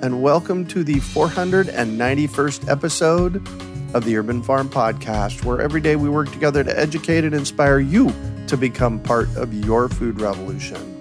and 0.00 0.22
welcome 0.22 0.64
to 0.64 0.84
the 0.84 0.94
491st 0.94 2.68
episode 2.68 3.36
of 3.94 4.04
the 4.04 4.16
Urban 4.16 4.44
Farm 4.44 4.68
Podcast, 4.68 5.44
where 5.44 5.60
every 5.60 5.80
day 5.80 5.96
we 5.96 6.08
work 6.08 6.30
together 6.30 6.62
to 6.62 6.78
educate 6.78 7.24
and 7.24 7.34
inspire 7.34 7.80
you 7.80 8.14
to 8.46 8.56
become 8.56 9.00
part 9.00 9.28
of 9.36 9.52
your 9.52 9.88
food 9.88 10.20
revolution. 10.20 10.94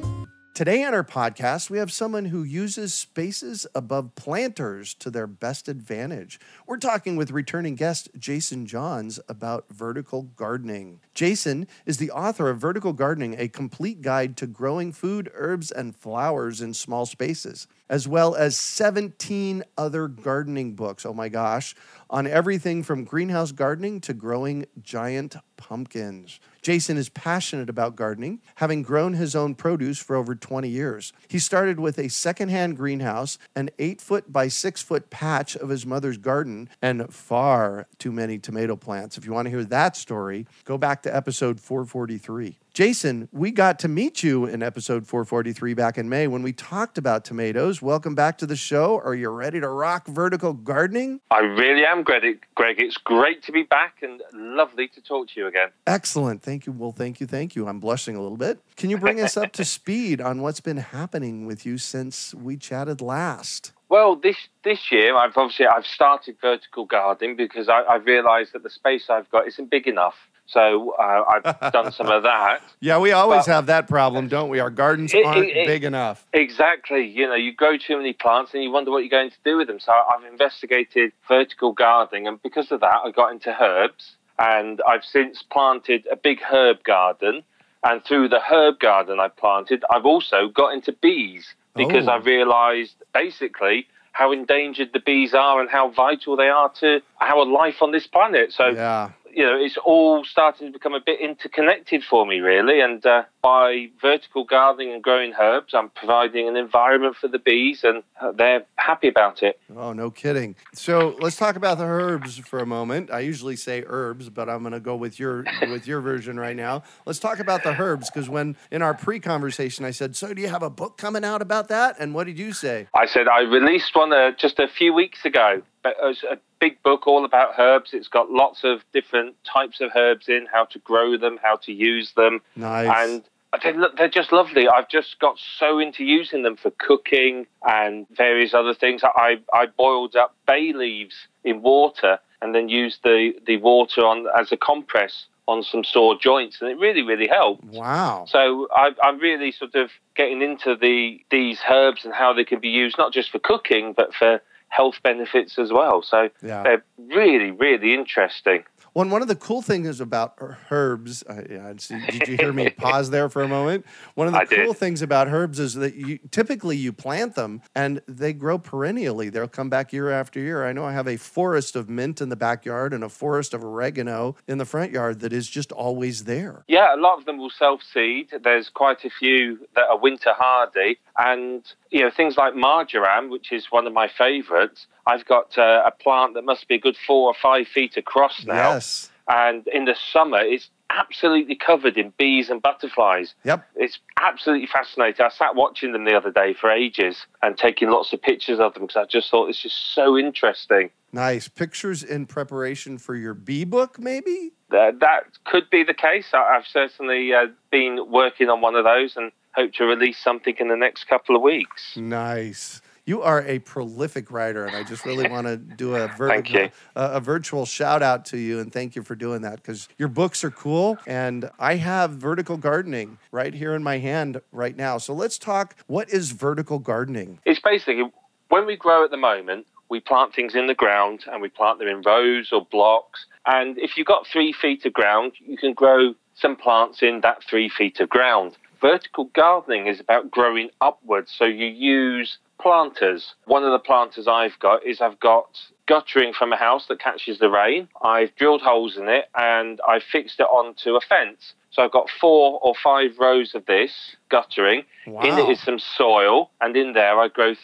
Today 0.56 0.84
on 0.84 0.96
our 0.96 1.04
podcast, 1.04 1.70
we 1.70 1.78
have 1.78 1.92
someone 1.92 2.26
who 2.26 2.42
uses 2.42 2.92
spaces 2.92 3.68
above 3.76 4.16
planters 4.16 4.96
to 4.96 5.12
their 5.12 5.28
best 5.28 5.70
advantage. 5.70 6.40
We're 6.66 6.78
talking 6.78 7.16
with 7.16 7.30
returning 7.30 7.76
guest 7.76 8.10
Jason 8.18 8.66
Johns 8.66 9.20
about 9.30 9.66
vertical 9.70 10.24
gardening. 10.24 11.02
Jason 11.14 11.68
is 11.86 11.98
the 11.98 12.10
author 12.10 12.50
of 12.50 12.58
Vertical 12.58 12.94
Gardening, 12.94 13.36
a 13.38 13.48
complete 13.48 14.02
guide 14.02 14.36
to 14.38 14.48
growing 14.48 14.92
food, 14.92 15.30
herbs, 15.36 15.70
and 15.70 15.96
flowers 15.96 16.60
in 16.60 16.74
small 16.74 17.06
spaces, 17.06 17.68
as 17.90 18.08
well 18.08 18.36
as 18.36 18.58
17 18.58 19.64
other 19.78 20.08
gardening 20.08 20.74
books. 20.74 21.06
Oh 21.06 21.14
my 21.14 21.30
gosh, 21.30 21.76
on 22.10 22.28
everything 22.28 22.84
from 22.84 23.04
greenhouse 23.04 23.52
gardening 23.52 24.00
to 24.02 24.14
growing 24.14 24.66
giant 24.82 25.36
pumpkins. 25.58 26.40
Jason 26.62 26.98
is 26.98 27.10
passionate 27.10 27.70
about 27.70 27.96
gardening, 27.96 28.42
having 28.56 28.82
grown 28.82 29.14
his 29.14 29.36
own 29.36 29.56
produce 29.56 30.00
for 30.00 30.16
over 30.16 30.36
20 30.36 30.68
years. 30.68 31.14
He 31.28 31.40
started 31.40 31.80
with 31.80 31.98
a 31.98 32.10
secondhand 32.10 32.78
greenhouse, 32.78 33.38
an 33.56 33.70
eight 33.80 34.02
foot 34.02 34.32
by 34.32 34.48
six 34.48 34.82
foot 34.82 35.10
patch 35.10 35.56
of 35.56 35.70
his 35.70 35.86
mother's 35.86 36.18
garden, 36.18 36.70
and 36.82 37.14
far 37.14 37.88
too 38.00 38.12
many 38.12 38.38
tomato 38.38 38.76
plants. 38.76 39.18
If 39.18 39.26
you 39.26 39.34
want 39.34 39.46
to 39.46 39.50
hear 39.50 39.64
that 39.66 39.96
story, 39.96 40.46
go 40.66 40.78
back 40.78 41.04
to 41.04 41.16
episode 41.16 41.60
443. 41.60 42.58
Jason, 42.78 43.28
we 43.32 43.50
got 43.50 43.80
to 43.80 43.88
meet 43.88 44.22
you 44.22 44.46
in 44.46 44.62
episode 44.62 45.08
443 45.08 45.74
back 45.74 45.98
in 45.98 46.08
May 46.10 46.28
when 46.28 46.44
we 46.44 46.54
talked 46.54 47.00
about 47.00 47.26
tomatoes. 47.26 47.82
Welcome 47.82 48.14
back 48.14 48.38
to 48.38 48.46
the 48.46 48.56
show. 48.56 49.02
Are 49.04 49.16
you 49.16 49.30
ready 49.30 49.60
to 49.60 49.68
rock 49.68 50.06
vertical 50.06 50.54
gardening? 50.54 51.20
I 51.32 51.40
really 51.40 51.84
am, 51.84 52.04
Greg. 52.04 52.46
Greg, 52.54 52.76
it's 52.78 52.98
great 52.98 53.42
to 53.46 53.52
be 53.52 53.64
back 53.64 54.04
and 54.04 54.22
lovely 54.32 54.88
to 54.90 55.02
talk 55.02 55.30
to 55.30 55.40
you 55.40 55.48
again. 55.48 55.70
Excellent. 55.88 56.44
Thank 56.44 56.68
you. 56.68 56.72
Well, 56.72 56.92
thank 56.92 57.20
you. 57.20 57.26
Thank 57.26 57.56
you. 57.56 57.68
I'm 57.68 57.80
blushing 57.80 58.16
a 58.16 58.22
little 58.22 58.38
bit. 58.38 58.60
Can 58.76 58.92
you 58.92 59.00
bring 59.00 59.20
us 59.22 59.36
up 59.38 59.54
to 59.54 59.66
speed 59.78 60.22
on 60.22 60.44
what's 60.44 60.60
been 60.60 60.78
happening 60.78 61.48
with 61.48 61.66
you 61.66 61.80
since 61.80 62.36
we 62.36 62.58
chatted 62.58 63.02
last? 63.02 63.72
Well, 63.90 64.16
this 64.16 64.38
this 64.64 64.92
year 64.92 65.18
I've 65.18 65.36
obviously 65.36 65.66
I've 65.66 65.88
started 65.88 66.38
vertical 66.40 66.86
gardening 66.86 67.38
because 67.38 67.70
I, 67.70 67.86
I've 67.90 68.06
realised 68.06 68.54
that 68.54 68.62
the 68.62 68.70
space 68.70 69.06
I've 69.10 69.32
got 69.32 69.48
isn't 69.48 69.72
big 69.72 69.88
enough. 69.88 70.14
So 70.48 70.96
uh, 70.98 71.42
I've 71.44 71.74
done 71.74 71.92
some 71.92 72.08
of 72.08 72.24
that. 72.24 72.62
Yeah, 72.80 73.00
we 73.00 73.12
always 73.12 73.48
but, 73.48 73.54
have 73.54 73.66
that 73.66 73.88
problem, 73.88 74.28
don't 74.28 74.50
we? 74.50 74.60
Our 74.60 74.70
gardens 74.70 75.12
it, 75.12 75.26
aren't 75.26 75.46
it, 75.46 75.58
it, 75.58 75.68
big 75.68 75.84
enough. 75.84 76.26
Exactly. 76.32 77.08
You 77.08 77.28
know, 77.28 77.34
you 77.34 77.52
grow 77.52 77.76
too 77.76 77.98
many 77.98 78.14
plants 78.14 78.54
and 78.54 78.62
you 78.62 78.70
wonder 78.70 78.92
what 78.92 79.00
you're 79.00 79.10
going 79.10 79.32
to 79.32 79.38
do 79.44 79.58
with 79.58 79.68
them. 79.68 79.80
So 79.80 79.92
I've 79.92 80.24
investigated 80.24 81.12
vertical 81.28 81.74
gardening, 81.74 82.28
and 82.28 82.42
because 82.44 82.72
of 82.72 82.82
that, 82.82 83.00
I 83.04 83.10
got 83.10 83.32
into 83.32 83.50
herbs, 83.60 84.16
and 84.38 84.80
I've 84.88 85.04
since 85.04 85.42
planted 85.42 86.08
a 86.12 86.16
big 86.16 86.40
herb 86.42 86.84
garden. 86.84 87.44
And 87.84 88.04
through 88.04 88.30
the 88.30 88.40
herb 88.40 88.80
garden 88.80 89.20
I 89.20 89.30
planted, 89.30 89.84
I've 89.90 90.06
also 90.06 90.50
got 90.50 90.74
into 90.74 90.92
bees 90.92 91.54
because 91.76 92.08
oh. 92.08 92.12
I 92.12 92.18
realised 92.18 92.96
basically 93.14 93.88
how 94.12 94.32
endangered 94.32 94.90
the 94.94 95.00
bees 95.00 95.34
are 95.34 95.62
and 95.62 95.70
how 95.70 95.90
vital 95.90 96.36
they 96.36 96.50
are 96.50 96.70
to 96.80 97.02
our 97.22 97.46
life 97.46 97.82
on 97.82 97.92
this 97.92 98.08
planet. 98.08 98.52
So 98.52 98.68
yeah 98.68 99.12
you 99.38 99.44
know, 99.44 99.56
it's 99.56 99.78
all 99.86 100.26
starting 100.26 100.66
to 100.66 100.74
become 100.74 100.96
a 100.96 101.00
bit 101.00 101.22
interconnected 101.22 102.04
for 102.04 102.26
me, 102.26 102.40
really. 102.40 102.82
And 102.82 103.06
uh, 103.06 103.22
by 103.48 103.88
vertical 104.02 104.44
gardening 104.44 104.92
and 104.92 105.02
growing 105.02 105.34
herbs, 105.40 105.74
I'm 105.74 105.90
providing 105.92 106.50
an 106.50 106.58
environment 106.58 107.16
for 107.16 107.30
the 107.30 107.40
bees, 107.40 107.82
and 107.82 108.04
they're 108.36 108.66
happy 108.76 109.08
about 109.08 109.42
it. 109.42 109.58
Oh, 109.74 109.94
no 109.94 110.12
kidding. 110.12 110.58
So 110.74 111.16
let's 111.22 111.38
talk 111.38 111.56
about 111.56 111.78
the 111.78 111.86
herbs 111.86 112.38
for 112.40 112.60
a 112.60 112.66
moment. 112.66 113.10
I 113.10 113.22
usually 113.22 113.56
say 113.56 113.86
herbs, 113.88 114.30
but 114.30 114.50
I'm 114.50 114.64
going 114.64 114.74
to 114.74 114.82
go 114.82 114.98
with 114.98 115.18
your 115.18 115.46
with 115.62 115.88
your 115.88 116.02
version 116.02 116.38
right 116.38 116.58
now. 116.58 116.84
Let's 117.06 117.20
talk 117.20 117.40
about 117.40 117.64
the 117.64 117.74
herbs 117.82 118.10
because 118.10 118.28
when 118.28 118.58
in 118.70 118.82
our 118.82 118.94
pre-conversation, 118.94 119.86
I 119.86 119.92
said, 119.92 120.18
"So 120.18 120.34
do 120.34 120.42
you 120.42 120.50
have 120.50 120.64
a 120.64 120.70
book 120.70 120.98
coming 120.98 121.24
out 121.24 121.42
about 121.42 121.70
that?" 121.70 121.96
And 122.00 122.14
what 122.14 122.28
did 122.28 122.38
you 122.38 122.52
say? 122.52 122.88
I 122.94 123.06
said 123.06 123.30
I 123.30 123.44
released 123.44 123.96
one 123.96 124.12
uh, 124.12 124.32
just 124.38 124.60
a 124.60 124.68
few 124.68 124.94
weeks 124.94 125.24
ago. 125.24 125.62
It 125.86 125.96
was 126.02 126.22
a 126.30 126.38
big 126.60 126.84
book 126.84 127.08
all 127.08 127.24
about 127.24 127.58
herbs. 127.58 127.92
It's 127.94 128.10
got 128.10 128.30
lots 128.30 128.66
of 128.66 128.84
different 128.94 129.36
types 129.46 129.80
of 129.80 129.92
herbs 129.96 130.28
in, 130.28 130.48
how 130.52 130.66
to 130.66 130.80
grow 130.80 131.18
them, 131.18 131.40
how 131.42 131.56
to 131.64 131.72
use 131.72 132.12
them. 132.18 132.42
Nice. 132.58 132.90
And 132.94 133.24
they're, 133.64 133.76
they're 133.98 134.10
just 134.10 134.32
lovely. 134.32 134.68
I've 134.68 134.90
just 134.90 135.20
got 135.20 135.38
so 135.60 135.80
into 135.80 136.04
using 136.04 136.44
them 136.44 136.58
for 136.58 136.72
cooking 136.72 137.48
and 137.64 138.06
various 138.16 138.54
other 138.54 138.74
things. 138.74 139.02
I, 139.04 139.38
I 139.54 139.68
boiled 139.68 140.16
up 140.16 140.36
bay 140.46 140.74
leaves 140.74 141.16
in 141.44 141.62
water 141.62 142.20
and 142.42 142.54
then 142.54 142.70
used 142.70 143.00
the, 143.04 143.34
the 143.46 143.58
water 143.58 144.02
on 144.02 144.26
as 144.38 144.52
a 144.52 144.58
compress 144.58 145.26
on 145.48 145.64
some 145.64 145.84
sore 145.84 146.18
joints, 146.20 146.58
and 146.60 146.70
it 146.70 146.78
really, 146.78 147.02
really 147.02 147.28
helped. 147.28 147.64
Wow! 147.64 148.26
So 148.28 148.68
I, 148.72 148.92
I'm 149.02 149.18
really 149.18 149.52
sort 149.54 149.76
of 149.76 149.90
getting 150.16 150.42
into 150.42 150.76
the 150.76 151.22
these 151.32 151.60
herbs 151.70 152.04
and 152.04 152.14
how 152.14 152.34
they 152.34 152.44
can 152.44 152.60
be 152.60 152.68
used 152.68 152.98
not 152.98 153.14
just 153.14 153.32
for 153.32 153.40
cooking, 153.40 153.94
but 153.96 154.14
for 154.14 154.42
health 154.70 154.96
benefits 155.04 155.58
as 155.58 155.72
well. 155.72 156.02
So 156.02 156.30
yeah. 156.44 156.64
they're 156.64 156.84
really, 156.98 157.52
really 157.52 157.94
interesting. 157.94 158.64
One 158.98 159.12
one 159.12 159.22
of 159.22 159.28
the 159.28 159.36
cool 159.36 159.62
things 159.62 160.02
about 160.02 160.34
herbs, 160.72 161.22
uh, 161.30 161.44
did 161.78 162.28
you 162.28 162.36
hear 162.36 162.52
me 162.52 162.70
pause 162.78 163.12
there 163.12 163.30
for 163.30 163.44
a 163.44 163.48
moment? 163.48 163.86
One 164.16 164.26
of 164.26 164.34
the 164.34 164.40
I 164.40 164.46
cool 164.46 164.74
did. 164.74 164.78
things 164.78 165.04
about 165.04 165.28
herbs 165.28 165.60
is 165.60 165.76
that 165.76 165.94
you 165.94 166.18
typically 166.32 166.78
you 166.78 166.92
plant 166.92 167.36
them 167.36 167.62
and 167.76 168.02
they 168.08 168.34
grow 168.34 168.58
perennially. 168.58 169.30
They'll 169.30 169.48
come 169.48 169.70
back 169.70 169.94
year 169.94 170.10
after 170.10 170.40
year. 170.40 170.66
I 170.66 170.74
know 170.74 170.84
I 170.84 170.94
have 170.94 171.08
a 171.08 171.18
forest 171.18 171.76
of 171.76 171.88
mint 171.88 172.22
in 172.22 172.30
the 172.30 172.36
backyard 172.36 172.92
and 172.92 173.04
a 173.04 173.10
forest 173.10 173.54
of 173.54 173.64
oregano 173.64 174.36
in 174.48 174.58
the 174.58 174.66
front 174.66 174.92
yard 174.92 175.20
that 175.20 175.32
is 175.32 175.48
just 175.48 175.72
always 175.72 176.24
there. 176.24 176.66
Yeah, 176.68 176.96
a 176.96 176.98
lot 176.98 177.20
of 177.20 177.26
them 177.26 177.38
will 177.38 177.52
self 177.52 177.82
seed. 177.94 178.30
There's 178.44 178.70
quite 178.70 179.06
a 179.06 179.12
few 179.12 179.60
that 179.76 179.86
are 179.92 180.00
winter 180.00 180.34
hardy, 180.34 180.98
and 181.20 181.64
you 181.92 182.00
know 182.00 182.10
things 182.10 182.36
like 182.36 182.56
marjoram, 182.56 183.30
which 183.30 183.52
is 183.52 183.68
one 183.70 183.86
of 183.86 183.94
my 183.94 184.08
favourites. 184.08 184.88
I've 185.08 185.26
got 185.26 185.58
uh, 185.58 185.84
a 185.86 185.92
plant 185.92 186.34
that 186.34 186.44
must 186.44 186.68
be 186.68 186.76
a 186.76 186.80
good 186.80 186.98
four 187.08 187.30
or 187.30 187.34
five 187.42 187.68
feet 187.68 187.96
across 187.96 188.46
now. 188.46 188.74
Yes. 188.74 189.10
And 189.30 189.68
in 189.68 189.86
the 189.86 189.96
summer, 190.12 190.40
it's 190.40 190.70
absolutely 190.90 191.56
covered 191.56 191.98
in 191.98 192.14
bees 192.18 192.50
and 192.50 192.62
butterflies. 192.62 193.34
Yep. 193.44 193.66
It's 193.76 194.00
absolutely 194.20 194.68
fascinating. 194.68 195.26
I 195.26 195.30
sat 195.30 195.56
watching 195.56 195.92
them 195.92 196.06
the 196.06 196.16
other 196.16 196.32
day 196.32 196.54
for 196.54 196.70
ages 196.70 197.26
and 197.42 197.58
taking 197.58 197.90
lots 197.90 198.14
of 198.14 198.22
pictures 198.22 198.60
of 198.60 198.74
them 198.74 198.84
because 198.84 198.98
I 198.98 199.06
just 199.06 199.30
thought 199.30 199.48
this 199.48 199.66
is 199.66 199.74
so 199.74 200.18
interesting. 200.18 200.90
Nice. 201.12 201.48
Pictures 201.48 202.04
in 202.04 202.26
preparation 202.26 202.98
for 202.98 203.16
your 203.16 203.34
bee 203.34 203.66
book, 203.66 204.00
maybe? 204.00 204.52
Uh, 204.72 204.92
that 205.00 205.24
could 205.46 205.70
be 205.70 205.84
the 205.84 205.94
case. 205.94 206.28
I, 206.34 206.54
have 206.54 206.66
certainly 206.66 207.34
uh, 207.34 207.48
been 207.72 208.12
working 208.12 208.50
on 208.50 208.62
one 208.62 208.76
of 208.76 208.84
those 208.84 209.16
and 209.16 209.32
hope 209.56 209.74
to 209.74 209.86
release 209.86 210.18
something 210.20 210.56
in 210.60 210.68
the 210.68 210.76
next 210.76 211.06
couple 211.08 211.36
of 211.36 211.42
weeks. 211.42 211.96
Nice. 211.96 212.82
You 213.08 213.22
are 213.22 213.42
a 213.48 213.60
prolific 213.60 214.32
writer, 214.32 214.66
and 214.66 214.76
I 214.76 214.84
just 214.84 215.06
really 215.06 215.30
want 215.32 215.48
to 215.48 215.56
do 215.56 215.96
a, 215.96 216.08
a, 216.08 216.72
a, 216.94 217.20
virtual 217.22 217.66
shout 217.66 218.04
out 218.04 218.26
to 218.26 218.38
you 218.38 218.60
and 218.60 218.70
thank 218.72 218.98
you 218.98 219.02
for 219.02 219.16
doing 219.16 219.44
that 219.44 219.56
because 219.56 219.88
your 219.98 220.10
books 220.10 220.44
are 220.44 220.52
cool. 220.52 220.98
And 221.08 221.50
I 221.58 221.76
have 221.76 222.12
vertical 222.12 222.58
gardening 222.58 223.18
right 223.32 223.54
here 223.54 223.74
in 223.76 223.82
my 223.82 224.00
hand 224.00 224.42
right 224.52 224.76
now. 224.76 224.98
So 224.98 225.14
let's 225.14 225.38
talk. 225.38 225.78
What 225.88 226.10
is 226.10 226.32
vertical 226.32 226.80
gardening? 226.80 227.40
It's 227.46 227.62
basically 227.62 228.12
when 228.50 228.66
we 228.66 228.76
grow 228.76 229.06
at 229.06 229.12
the 229.12 229.18
moment, 229.18 229.68
we 229.88 230.02
plant 230.02 230.36
things 230.36 230.54
in 230.54 230.68
the 230.68 230.76
ground 230.76 231.24
and 231.32 231.42
we 231.42 231.48
plant 231.48 231.80
them 231.80 231.88
in 231.88 232.02
rows 232.02 232.50
or 232.52 232.66
blocks. 232.66 233.26
And 233.46 233.78
if 233.78 233.96
you've 233.96 234.08
got 234.08 234.28
three 234.28 234.52
feet 234.52 234.86
of 234.86 234.92
ground, 234.92 235.32
you 235.40 235.58
can 235.58 235.74
grow 235.74 236.14
some 236.36 236.58
plants 236.58 237.02
in 237.02 237.22
that 237.22 237.42
three 237.50 237.70
feet 237.70 238.02
of 238.02 238.10
ground. 238.10 238.58
Vertical 238.82 239.30
gardening 239.34 239.88
is 239.88 240.02
about 240.02 240.30
growing 240.30 240.70
upwards. 240.82 241.34
So 241.36 241.46
you 241.46 241.68
use 241.68 242.38
planters. 242.68 243.34
One 243.46 243.64
of 243.64 243.72
the 243.72 243.80
planters 243.80 244.28
I've 244.28 244.60
got 244.60 244.86
is 244.86 245.00
I've 245.00 245.20
got 245.22 245.58
guttering 245.88 246.34
from 246.34 246.52
a 246.52 246.58
house 246.58 246.88
that 246.88 247.00
catches 247.00 247.40
the 247.40 247.50
rain. 247.50 247.88
I've 248.04 248.36
drilled 248.36 248.62
holes 248.62 248.98
in 248.98 249.08
it 249.08 249.30
and 249.36 249.80
I've 249.88 250.04
fixed 250.04 250.42
it 250.42 250.44
onto 250.44 250.96
a 250.96 251.00
fence. 251.00 251.54
So 251.72 251.82
I've 251.82 251.92
got 251.92 252.10
four 252.10 252.60
or 252.62 252.74
five 252.84 253.12
rows 253.20 253.56
of 253.56 253.66
this 253.68 253.94
guttering. 254.30 254.84
Wow. 255.06 255.22
In 255.22 255.38
it 255.38 255.50
is 255.50 255.62
some 255.62 255.80
soil, 255.80 256.50
and 256.60 256.76
in 256.76 256.94
there 256.94 257.20
I 257.20 257.28
grow 257.28 257.54
th- 257.54 257.60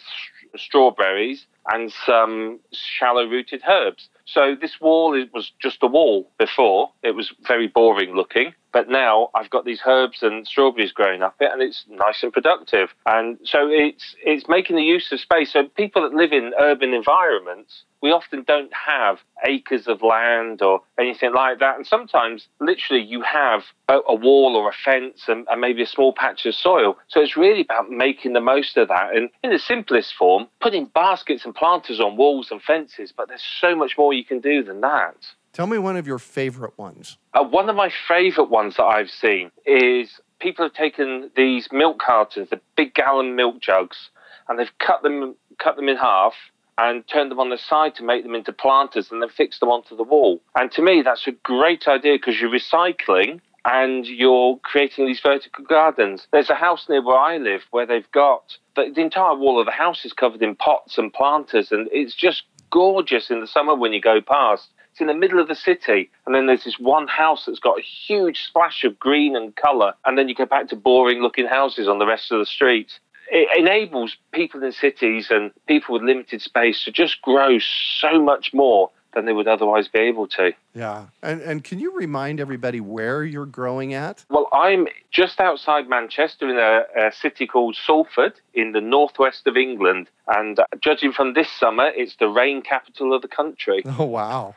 strawberries 0.56 1.48
and 1.74 1.92
some 2.06 2.60
shallow 2.72 3.26
rooted 3.26 3.62
herbs. 3.68 4.08
So 4.26 4.56
this 4.60 4.80
wall 4.80 5.12
was 5.34 5.52
just 5.60 5.80
a 5.82 5.88
wall 5.88 6.30
before. 6.38 6.92
It 7.02 7.16
was 7.16 7.34
very 7.48 7.68
boring 7.68 8.16
looking. 8.16 8.54
But 8.74 8.90
now 8.90 9.30
I've 9.36 9.52
got 9.52 9.66
these 9.66 9.82
herbs 9.86 10.24
and 10.24 10.48
strawberries 10.48 10.92
growing 10.92 11.22
up 11.22 11.36
it, 11.40 11.52
and 11.52 11.62
it's 11.62 11.86
nice 11.88 12.24
and 12.24 12.34
productive. 12.34 12.90
And 13.06 13.38
so 13.46 13.70
it's 13.70 14.16
it's 14.26 14.50
making 14.50 14.76
the 14.76 14.84
use 14.84 15.12
of 15.12 15.20
space. 15.20 15.54
So 15.54 15.66
people 15.68 16.02
that 16.02 16.14
live 16.14 16.34
in 16.34 16.54
urban 16.60 16.94
environments, 16.94 17.84
we 18.02 18.12
often 18.12 18.44
don't 18.44 18.74
have 18.74 19.20
acres 19.48 19.88
of 19.88 20.02
land 20.02 20.62
or 20.62 20.82
anything 21.00 21.34
like 21.34 21.60
that. 21.60 21.78
And 21.78 21.86
sometimes, 21.86 22.48
literally, 22.60 23.04
you 23.04 23.22
have 23.22 23.64
a, 23.88 24.00
a 24.08 24.16
wall 24.16 24.56
or 24.58 24.70
a 24.70 24.74
fence 24.74 25.26
and, 25.28 25.48
and 25.50 25.62
maybe 25.62 25.84
a 25.84 25.88
small 25.88 26.12
patch 26.12 26.46
of 26.46 26.56
soil. 26.56 26.98
So 27.08 27.22
it's 27.22 27.38
really 27.38 27.62
about 27.62 27.92
making 27.92 28.34
the 28.34 28.42
most 28.42 28.76
of 28.76 28.88
that. 28.88 29.16
And 29.16 29.30
in 29.44 29.52
the 29.52 29.60
simplest 29.60 30.16
form, 30.16 30.48
putting 30.60 30.86
baskets 30.86 31.46
and 31.46 31.54
planters 31.54 32.00
on 32.00 32.18
walls 32.18 32.50
and 32.52 32.62
fences. 32.62 33.14
But 33.16 33.28
there's 33.28 33.46
so 33.62 33.76
much 33.76 33.98
more 33.98 34.14
you 34.14 34.26
can 34.26 34.40
do 34.40 34.64
than 34.64 34.82
that. 34.82 35.16
Tell 35.54 35.68
me 35.68 35.78
one 35.78 35.98
of 35.98 36.08
your 36.08 36.18
favorite 36.18 36.76
ones. 36.80 37.18
Uh, 37.36 37.44
one 37.44 37.70
of 37.70 37.76
my 37.76 37.92
favorite 38.08 38.50
ones 38.50 38.78
that 38.78 38.86
I've 38.86 39.10
seen 39.10 39.52
is 39.68 40.20
people 40.40 40.66
have 40.66 40.74
taken 40.74 41.30
these 41.36 41.68
milk 41.72 42.00
cartons, 42.00 42.50
the 42.50 42.60
big 42.76 42.96
gallon 42.96 43.36
milk 43.36 43.62
jugs, 43.62 44.10
and 44.50 44.58
they've 44.58 44.78
cut 44.80 45.04
them 45.04 45.36
cut 45.60 45.76
them 45.76 45.88
in 45.90 45.98
half 45.98 46.34
and 46.80 47.08
turned 47.08 47.30
them 47.30 47.40
on 47.40 47.52
the 47.52 47.58
side 47.58 47.94
to 47.96 48.04
make 48.04 48.24
them 48.24 48.34
into 48.34 48.52
planters 48.52 49.12
and 49.12 49.22
then 49.22 49.30
fixed 49.30 49.60
them 49.60 49.70
onto 49.70 49.96
the 49.96 50.04
wall. 50.04 50.42
And 50.56 50.72
to 50.72 50.82
me, 50.82 51.04
that's 51.04 51.28
a 51.28 51.32
great 51.32 51.88
idea 51.88 52.16
because 52.16 52.42
you're 52.42 52.50
recycling 52.50 53.40
and 53.64 54.08
you're 54.08 54.58
creating 54.58 55.06
these 55.06 55.20
vertical 55.20 55.64
gardens. 55.66 56.28
There's 56.32 56.50
a 56.50 56.56
house 56.56 56.88
near 56.90 57.04
where 57.04 57.18
I 57.18 57.38
live 57.38 57.62
where 57.70 57.86
they've 57.86 58.12
got 58.12 58.58
the, 58.76 58.92
the 58.94 59.02
entire 59.02 59.36
wall 59.36 59.60
of 59.60 59.68
the 59.68 59.72
house 59.72 60.04
is 60.04 60.14
covered 60.14 60.42
in 60.42 60.56
pots 60.56 60.98
and 60.98 61.14
planters, 61.14 61.72
and 61.72 61.88
it's 61.92 62.16
just 62.16 62.42
gorgeous 62.72 63.30
in 63.30 63.40
the 63.40 63.48
summer 63.48 63.76
when 63.76 63.94
you 63.94 64.02
go 64.02 64.20
past. 64.20 64.70
It's 64.94 65.02
in 65.02 65.08
the 65.08 65.16
middle 65.16 65.40
of 65.40 65.48
the 65.48 65.56
city, 65.56 66.12
and 66.28 66.36
then 66.36 66.46
there's 66.46 66.66
this 66.66 66.78
one 66.78 67.08
house 67.08 67.48
that's 67.48 67.58
got 67.58 67.80
a 67.80 67.82
huge 67.82 68.44
splash 68.44 68.84
of 68.84 69.00
green 69.00 69.36
and 69.36 69.56
colour, 69.56 69.96
and 70.06 70.20
then 70.20 70.30
you 70.30 70.36
go 70.36 70.46
back 70.46 70.68
to 70.68 70.76
boring 70.76 71.20
looking 71.20 71.48
houses 71.48 71.88
on 71.88 71.98
the 71.98 72.06
rest 72.06 72.32
of 72.32 72.38
the 72.38 72.46
street. 72.46 73.00
It 73.32 73.50
enables 73.58 74.16
people 74.34 74.62
in 74.64 74.72
cities 74.72 75.32
and 75.32 75.50
people 75.66 75.94
with 75.94 76.04
limited 76.04 76.44
space 76.44 76.84
to 76.84 76.92
just 76.92 77.24
grow 77.24 77.58
so 77.58 78.22
much 78.22 78.54
more 78.54 78.92
than 79.16 79.26
they 79.26 79.34
would 79.34 79.48
otherwise 79.48 79.88
be 79.88 79.98
able 79.98 80.28
to. 80.28 80.52
Yeah. 80.76 81.06
And, 81.24 81.42
and 81.42 81.64
can 81.64 81.80
you 81.80 81.96
remind 81.96 82.40
everybody 82.40 82.80
where 82.80 83.24
you're 83.24 83.48
growing 83.48 83.96
at? 83.96 84.24
Well, 84.30 84.48
I'm 84.54 84.88
just 85.10 85.40
outside 85.40 85.90
Manchester 85.90 86.48
in 86.50 86.58
a, 86.58 87.08
a 87.08 87.12
city 87.12 87.48
called 87.48 87.76
Salford 87.84 88.40
in 88.54 88.72
the 88.72 88.82
northwest 88.82 89.48
of 89.48 89.58
England. 89.58 90.10
And 90.28 90.60
judging 90.80 91.12
from 91.12 91.34
this 91.34 91.50
summer, 91.52 91.88
it's 91.88 92.16
the 92.18 92.28
rain 92.28 92.62
capital 92.62 93.14
of 93.14 93.22
the 93.22 93.28
country. 93.28 93.84
Oh, 93.96 94.06
wow. 94.06 94.56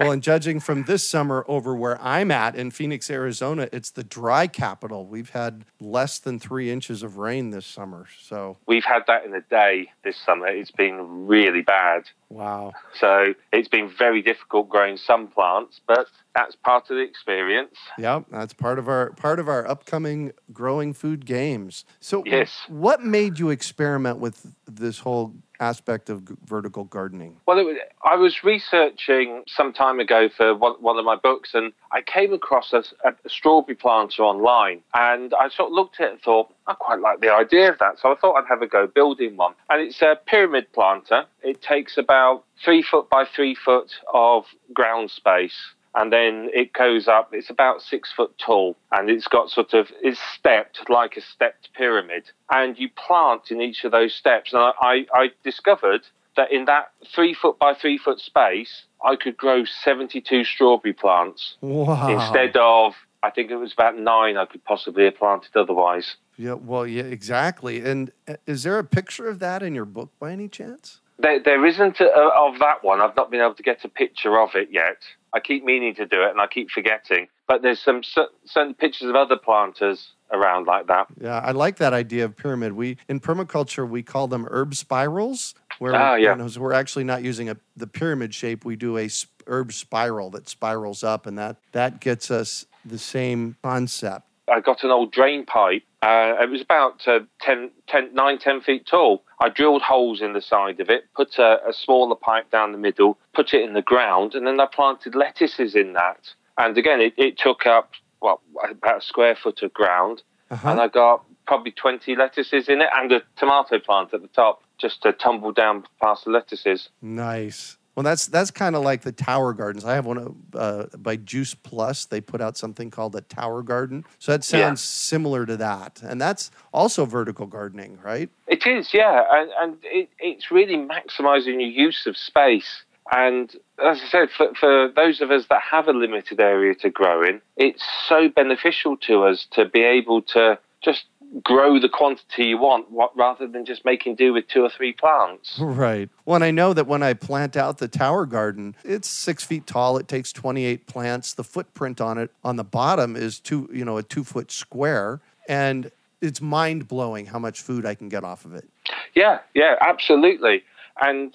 well, 0.00 0.12
and 0.12 0.22
judging 0.22 0.60
from 0.60 0.84
this 0.84 1.06
summer 1.06 1.44
over 1.46 1.74
where 1.74 2.00
I'm 2.00 2.30
at 2.30 2.56
in 2.56 2.70
Phoenix, 2.70 3.10
Arizona, 3.10 3.68
it's 3.70 3.90
the 3.90 4.02
dry 4.02 4.46
capital. 4.46 5.04
We've 5.04 5.28
had 5.28 5.66
less 5.78 6.18
than 6.18 6.38
three 6.38 6.70
inches 6.70 7.02
of 7.02 7.18
rain 7.18 7.50
this 7.50 7.66
summer. 7.66 8.06
So 8.22 8.56
we've 8.66 8.84
had 8.84 9.02
that 9.08 9.26
in 9.26 9.34
a 9.34 9.42
day 9.42 9.90
this 10.04 10.16
summer. 10.24 10.46
It's 10.46 10.70
been 10.70 11.26
really 11.26 11.60
bad. 11.60 12.04
Wow. 12.30 12.72
So 12.98 13.34
it's 13.52 13.68
been 13.68 13.90
very 13.90 14.22
difficult 14.22 14.70
growing 14.70 14.96
some 14.96 15.28
plants, 15.28 15.82
but 15.86 16.06
that's 16.34 16.56
part 16.56 16.90
of 16.90 16.96
the 16.96 17.02
experience. 17.02 17.76
Yeah, 17.98 18.20
that's 18.30 18.52
part 18.52 18.78
of 18.78 18.88
our 18.88 19.10
part 19.12 19.38
of 19.38 19.48
our 19.48 19.66
upcoming 19.66 20.32
growing 20.52 20.92
food 20.92 21.26
games. 21.26 21.84
So, 22.00 22.22
yes. 22.24 22.50
what 22.68 23.02
made 23.02 23.38
you 23.38 23.50
experiment 23.50 24.18
with 24.18 24.54
this 24.66 25.00
whole 25.00 25.34
aspect 25.60 26.08
of 26.08 26.22
vertical 26.46 26.84
gardening? 26.84 27.36
Well, 27.46 27.62
was, 27.64 27.76
I 28.02 28.16
was 28.16 28.42
researching 28.42 29.42
some 29.46 29.72
time 29.72 30.00
ago 30.00 30.28
for 30.34 30.54
one, 30.54 30.74
one, 30.80 30.98
of 30.98 31.04
my 31.04 31.16
books, 31.16 31.50
and 31.52 31.72
I 31.92 32.00
came 32.00 32.32
across 32.32 32.72
a, 32.72 32.82
a, 33.04 33.12
strawberry 33.28 33.76
planter 33.76 34.22
online, 34.22 34.80
and 34.94 35.34
I 35.34 35.50
sort 35.50 35.68
of 35.68 35.74
looked 35.74 36.00
at 36.00 36.08
it 36.08 36.12
and 36.12 36.20
thought, 36.22 36.52
I 36.66 36.74
quite 36.74 37.00
like 37.00 37.20
the 37.20 37.32
idea 37.32 37.70
of 37.70 37.78
that, 37.78 37.98
so 38.00 38.10
I 38.10 38.14
thought 38.14 38.36
I'd 38.36 38.48
have 38.48 38.62
a 38.62 38.66
go 38.66 38.86
building 38.86 39.36
one. 39.36 39.54
And 39.68 39.82
it's 39.82 40.00
a 40.00 40.18
pyramid 40.26 40.72
planter. 40.72 41.24
It 41.42 41.60
takes 41.60 41.98
about 41.98 42.44
three 42.64 42.82
foot 42.82 43.10
by 43.10 43.24
three 43.24 43.54
foot 43.54 43.90
of 44.12 44.46
ground 44.72 45.10
space 45.10 45.56
and 45.94 46.12
then 46.12 46.48
it 46.52 46.72
goes 46.72 47.08
up. 47.08 47.30
It's 47.32 47.50
about 47.50 47.82
six 47.82 48.12
foot 48.12 48.32
tall, 48.38 48.76
and 48.92 49.10
it's 49.10 49.28
got 49.28 49.50
sort 49.50 49.74
of 49.74 49.88
it's 50.02 50.20
stepped 50.34 50.88
like 50.88 51.16
a 51.16 51.20
stepped 51.20 51.70
pyramid, 51.74 52.30
and 52.50 52.78
you 52.78 52.88
plant 52.90 53.50
in 53.50 53.60
each 53.60 53.84
of 53.84 53.92
those 53.92 54.14
steps. 54.14 54.52
And 54.52 54.62
I, 54.62 54.72
I, 54.80 55.06
I 55.14 55.30
discovered 55.44 56.02
that 56.36 56.52
in 56.52 56.66
that 56.66 56.92
three 57.14 57.34
foot 57.34 57.58
by 57.58 57.74
three 57.74 57.98
foot 57.98 58.20
space, 58.20 58.84
I 59.04 59.16
could 59.16 59.36
grow 59.36 59.64
seventy-two 59.64 60.44
strawberry 60.44 60.92
plants 60.92 61.56
wow. 61.60 62.08
instead 62.08 62.56
of 62.56 62.94
I 63.22 63.30
think 63.30 63.50
it 63.50 63.56
was 63.56 63.72
about 63.72 63.98
nine 63.98 64.36
I 64.36 64.46
could 64.46 64.64
possibly 64.64 65.04
have 65.04 65.16
planted 65.16 65.56
otherwise. 65.56 66.16
Yeah, 66.36 66.54
well, 66.54 66.86
yeah, 66.86 67.02
exactly. 67.02 67.84
And 67.84 68.12
uh, 68.26 68.36
is 68.46 68.62
there 68.62 68.78
a 68.78 68.84
picture 68.84 69.28
of 69.28 69.40
that 69.40 69.62
in 69.62 69.74
your 69.74 69.84
book 69.84 70.10
by 70.18 70.32
any 70.32 70.48
chance? 70.48 71.00
There, 71.20 71.40
there 71.42 71.66
isn't 71.66 72.00
a, 72.00 72.06
of 72.06 72.58
that 72.60 72.82
one. 72.82 73.00
I've 73.00 73.16
not 73.16 73.30
been 73.30 73.40
able 73.40 73.54
to 73.54 73.62
get 73.62 73.84
a 73.84 73.88
picture 73.88 74.38
of 74.38 74.54
it 74.54 74.68
yet. 74.70 74.98
I 75.32 75.40
keep 75.40 75.64
meaning 75.64 75.94
to 75.96 76.06
do 76.06 76.22
it 76.22 76.30
and 76.30 76.40
I 76.40 76.46
keep 76.46 76.70
forgetting. 76.70 77.28
But 77.46 77.62
there's 77.62 77.80
some 77.80 78.02
certain 78.46 78.74
pictures 78.74 79.08
of 79.08 79.16
other 79.16 79.36
planters 79.36 80.12
around 80.32 80.66
like 80.66 80.86
that. 80.86 81.06
Yeah, 81.20 81.38
I 81.38 81.52
like 81.52 81.76
that 81.76 81.92
idea 81.92 82.24
of 82.24 82.36
pyramid. 82.36 82.72
We 82.72 82.96
in 83.08 83.20
permaculture 83.20 83.88
we 83.88 84.02
call 84.02 84.28
them 84.28 84.46
herb 84.50 84.74
spirals, 84.74 85.54
where 85.78 85.94
ah, 85.94 86.14
yeah. 86.14 86.32
you 86.32 86.38
know, 86.38 86.48
we're 86.58 86.72
actually 86.72 87.04
not 87.04 87.22
using 87.22 87.48
a 87.48 87.56
the 87.76 87.86
pyramid 87.86 88.34
shape. 88.34 88.64
We 88.64 88.76
do 88.76 88.98
a 88.98 89.08
herb 89.46 89.72
spiral 89.72 90.30
that 90.30 90.48
spirals 90.48 91.02
up, 91.02 91.26
and 91.26 91.36
that 91.38 91.56
that 91.72 92.00
gets 92.00 92.30
us 92.30 92.66
the 92.84 92.98
same 92.98 93.56
concept. 93.62 94.26
I 94.48 94.60
got 94.60 94.82
an 94.84 94.90
old 94.90 95.12
drain 95.12 95.44
pipe. 95.46 95.82
Uh, 96.02 96.34
it 96.40 96.48
was 96.48 96.62
about 96.62 97.06
uh, 97.06 97.20
10, 97.42 97.70
10, 97.88 98.14
9, 98.14 98.38
10 98.38 98.60
feet 98.62 98.86
tall. 98.86 99.22
I 99.38 99.50
drilled 99.50 99.82
holes 99.82 100.22
in 100.22 100.32
the 100.32 100.40
side 100.40 100.80
of 100.80 100.88
it, 100.88 101.04
put 101.14 101.38
a, 101.38 101.68
a 101.68 101.72
smaller 101.72 102.16
pipe 102.16 102.50
down 102.50 102.72
the 102.72 102.78
middle, 102.78 103.18
put 103.34 103.52
it 103.52 103.62
in 103.62 103.74
the 103.74 103.82
ground, 103.82 104.34
and 104.34 104.46
then 104.46 104.58
I 104.60 104.66
planted 104.66 105.14
lettuces 105.14 105.74
in 105.74 105.92
that. 105.92 106.32
And 106.56 106.76
again, 106.78 107.00
it, 107.00 107.14
it 107.18 107.38
took 107.38 107.66
up 107.66 107.92
well, 108.22 108.40
about 108.68 108.98
a 108.98 109.04
square 109.04 109.36
foot 109.36 109.62
of 109.62 109.74
ground, 109.74 110.22
uh-huh. 110.50 110.70
and 110.70 110.80
I 110.80 110.88
got 110.88 111.24
probably 111.46 111.72
20 111.72 112.16
lettuces 112.16 112.68
in 112.68 112.80
it 112.80 112.88
and 112.94 113.10
a 113.12 113.22
tomato 113.36 113.78
plant 113.78 114.14
at 114.14 114.22
the 114.22 114.28
top 114.28 114.62
just 114.78 115.02
to 115.02 115.12
tumble 115.12 115.52
down 115.52 115.84
past 116.00 116.24
the 116.24 116.30
lettuces. 116.30 116.88
Nice. 117.02 117.76
Well, 118.00 118.04
that's 118.04 118.28
that's 118.28 118.50
kind 118.50 118.74
of 118.74 118.82
like 118.82 119.02
the 119.02 119.12
tower 119.12 119.52
gardens. 119.52 119.84
I 119.84 119.94
have 119.94 120.06
one 120.06 120.34
uh, 120.54 120.86
by 120.96 121.16
Juice 121.16 121.54
Plus. 121.54 122.06
They 122.06 122.22
put 122.22 122.40
out 122.40 122.56
something 122.56 122.90
called 122.90 123.12
the 123.12 123.20
tower 123.20 123.62
garden. 123.62 124.06
So 124.18 124.32
that 124.32 124.42
sounds 124.42 124.80
yeah. 124.80 124.86
similar 124.86 125.44
to 125.44 125.58
that, 125.58 126.00
and 126.02 126.18
that's 126.18 126.50
also 126.72 127.04
vertical 127.04 127.44
gardening, 127.44 127.98
right? 128.02 128.30
It 128.46 128.66
is, 128.66 128.94
yeah, 128.94 129.20
and 129.30 129.50
and 129.60 129.76
it, 129.82 130.08
it's 130.18 130.50
really 130.50 130.78
maximising 130.78 131.60
your 131.60 131.68
use 131.68 132.06
of 132.06 132.16
space. 132.16 132.84
And 133.12 133.54
as 133.78 134.00
I 134.02 134.08
said, 134.10 134.28
for, 134.34 134.54
for 134.58 134.90
those 134.96 135.20
of 135.20 135.30
us 135.30 135.44
that 135.50 135.60
have 135.70 135.86
a 135.86 135.92
limited 135.92 136.40
area 136.40 136.74
to 136.76 136.88
grow 136.88 137.22
in, 137.22 137.42
it's 137.58 137.84
so 138.08 138.30
beneficial 138.30 138.96
to 139.08 139.24
us 139.24 139.46
to 139.50 139.66
be 139.66 139.82
able 139.82 140.22
to 140.22 140.58
just 140.82 141.04
grow 141.44 141.78
the 141.78 141.88
quantity 141.88 142.46
you 142.46 142.58
want 142.58 142.86
rather 143.14 143.46
than 143.46 143.64
just 143.64 143.84
making 143.84 144.16
do 144.16 144.32
with 144.32 144.48
two 144.48 144.62
or 144.62 144.70
three 144.70 144.92
plants. 144.92 145.58
Right. 145.80 146.10
Well, 146.24 146.34
and 146.34 146.44
I 146.44 146.50
know 146.50 146.72
that 146.74 146.86
when 146.86 147.02
I 147.02 147.14
plant 147.14 147.56
out 147.56 147.78
the 147.78 147.88
tower 147.88 148.26
garden, 148.26 148.74
it's 148.84 149.08
six 149.08 149.44
feet 149.44 149.66
tall. 149.66 149.96
It 149.96 150.08
takes 150.08 150.32
28 150.32 150.86
plants. 150.86 151.32
The 151.32 151.44
footprint 151.44 152.00
on 152.00 152.18
it 152.18 152.30
on 152.44 152.56
the 152.56 152.64
bottom 152.64 153.16
is 153.16 153.38
two, 153.38 153.68
you 153.72 153.84
know, 153.84 153.96
a 153.96 154.02
two 154.02 154.24
foot 154.24 154.50
square. 154.50 155.20
And 155.48 155.90
it's 156.20 156.40
mind 156.40 156.88
blowing 156.88 157.26
how 157.26 157.38
much 157.38 157.60
food 157.60 157.86
I 157.86 157.94
can 157.94 158.08
get 158.08 158.24
off 158.24 158.44
of 158.44 158.54
it. 158.54 158.68
Yeah, 159.14 159.38
yeah, 159.54 159.76
absolutely. 159.80 160.64
And 161.00 161.34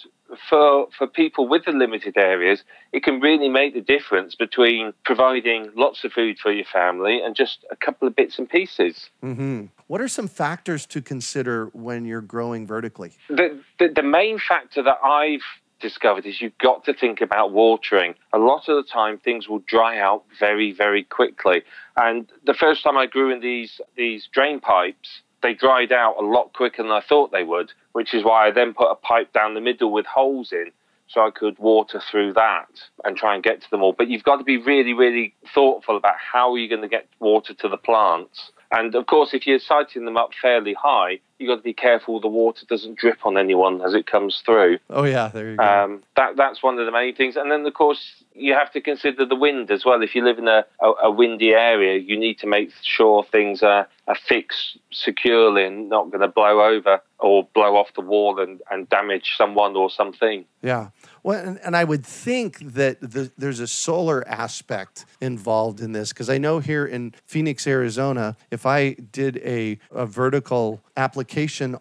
for 0.50 0.88
for 0.98 1.08
people 1.08 1.48
with 1.48 1.66
the 1.66 1.72
limited 1.72 2.18
areas, 2.18 2.64
it 2.92 3.04
can 3.04 3.20
really 3.20 3.50
make 3.50 3.74
the 3.74 3.82
difference 3.82 4.36
between 4.36 4.94
providing 5.04 5.70
lots 5.76 6.04
of 6.04 6.12
food 6.12 6.38
for 6.40 6.52
your 6.52 6.66
family 6.66 7.22
and 7.24 7.36
just 7.36 7.66
a 7.72 7.76
couple 7.76 8.08
of 8.08 8.16
bits 8.16 8.40
and 8.40 8.50
pieces. 8.50 9.10
Mm-hmm. 9.24 9.66
What 9.88 10.02
are 10.02 10.08
some 10.08 10.28
factors 10.28 10.86
to 10.88 11.02
consider 11.02 11.68
when 11.74 12.06
you're 12.06 12.22
growing 12.22 12.66
vertically? 12.66 13.12
The, 13.30 13.60
the, 13.80 13.90
the 13.96 14.04
main 14.04 14.40
factor 14.40 14.82
that 14.82 14.98
I've 15.04 15.44
discovered 15.80 16.26
is 16.26 16.42
you've 16.42 16.58
got 16.58 16.84
to 16.86 16.94
think 16.94 17.22
about 17.22 17.52
watering. 17.52 18.16
A 18.34 18.40
lot 18.40 18.68
of 18.68 18.76
the 18.78 18.90
time, 18.92 19.20
things 19.20 19.48
will 19.48 19.64
dry 19.68 20.00
out 20.00 20.24
very, 20.40 20.72
very 20.72 21.04
quickly. 21.04 21.64
And 21.96 22.32
the 22.46 22.54
first 22.54 22.84
time 22.84 22.98
I 22.98 23.06
grew 23.06 23.32
in 23.32 23.42
these 23.42 23.80
these 23.96 24.28
drain 24.34 24.60
pipes, 24.60 25.22
they 25.44 25.54
dried 25.54 25.92
out 25.92 26.16
a 26.20 26.26
lot 26.26 26.54
quicker 26.54 26.82
than 26.82 26.92
I 26.92 27.02
thought 27.02 27.32
they 27.32 27.44
would, 27.44 27.72
which 27.96 28.14
is 28.14 28.26
why 28.26 28.46
I 28.46 28.52
then 28.52 28.74
put 28.74 28.92
a 28.92 28.96
pipe 28.96 29.32
down 29.32 29.54
the 29.54 29.62
middle 29.62 29.90
with 29.90 30.06
holes 30.06 30.52
in 30.52 30.72
so 31.08 31.22
I 31.22 31.32
could 31.32 31.58
water 31.58 32.02
through 32.12 32.34
that 32.34 32.68
and 33.06 33.16
try 33.16 33.36
and 33.36 33.42
get 33.42 33.62
to 33.62 33.72
them 33.72 33.82
all. 33.82 33.94
But 33.94 34.10
you've 34.10 34.26
got 34.26 34.36
to 34.36 34.44
be 34.44 34.58
really, 34.58 34.92
really 34.92 35.34
thoughtful 35.54 35.96
about 35.96 36.16
how 36.18 36.56
you're 36.56 36.68
going 36.68 36.82
to 36.82 36.90
get 36.90 37.08
water 37.22 37.54
to 37.54 37.70
the 37.70 37.78
plants. 37.78 38.52
And 38.70 38.96
of 38.96 39.06
course, 39.06 39.34
if 39.34 39.48
you're 39.48 39.60
siting 39.60 40.04
them 40.04 40.18
up 40.18 40.32
fairly 40.42 40.74
high, 40.74 41.20
you've 41.38 41.50
got 41.50 41.58
to 41.58 41.62
be 41.62 41.74
careful 41.74 42.20
the 42.20 42.28
water 42.28 42.66
doesn't 42.68 42.98
drip 42.98 43.26
on 43.26 43.38
anyone 43.38 43.82
as 43.82 43.94
it 43.94 44.08
comes 44.08 44.42
through. 44.46 44.80
Oh, 44.90 45.04
yeah, 45.04 45.28
there 45.28 45.52
you 45.52 45.58
go. 45.58 45.64
Um, 45.64 46.04
that, 46.16 46.36
that's 46.38 46.64
one 46.64 46.80
of 46.80 46.86
the 46.86 46.92
main 46.92 47.16
things. 47.16 47.36
And 47.36 47.52
then, 47.52 47.66
of 47.66 47.74
course, 47.74 48.24
you 48.34 48.54
have 48.54 48.72
to 48.74 48.82
consider 48.82 49.26
the 49.26 49.36
wind 49.36 49.72
as 49.72 49.86
well. 49.86 50.02
If 50.02 50.16
you 50.16 50.24
live 50.24 50.38
in 50.38 50.48
a, 50.48 50.66
a, 50.82 50.92
a 51.04 51.12
windy 51.12 51.52
area, 51.52 51.98
you 51.98 52.18
need 52.18 52.40
to 52.40 52.48
make 52.48 52.72
sure 52.82 53.24
things 53.24 53.64
are, 53.64 53.88
are 54.08 54.16
fixed 54.28 54.78
securely 54.92 55.66
and 55.66 55.90
not 55.90 56.10
going 56.10 56.22
to 56.22 56.28
blow 56.28 56.62
over 56.62 57.02
or 57.20 57.48
blow 57.54 57.76
off 57.76 57.94
the 57.96 58.02
wall 58.02 58.40
and, 58.40 58.62
and 58.72 58.90
damage 58.90 59.34
someone 59.38 59.76
or 59.76 59.90
something. 59.90 60.46
Yeah. 60.62 60.90
Well, 61.24 61.40
and, 61.48 61.60
and 61.64 61.76
I 61.76 61.84
would 61.84 62.06
think 62.06 62.60
that 62.74 63.00
the, 63.00 63.32
there's 63.38 63.60
a 63.60 63.68
solar 63.68 64.28
aspect 64.28 65.06
involved 65.22 65.80
in 65.80 65.94
this 65.94 66.10
because 66.10 66.30
I 66.30 66.38
know 66.38 66.60
here 66.60 66.86
in 66.86 67.14
Phoenix, 67.26 67.66
Arizona, 67.66 68.36
if 68.52 68.66
I 68.66 68.94
did 68.94 69.38
a, 69.38 69.80
a 69.92 70.06
vertical 70.06 70.82
application 70.98 71.25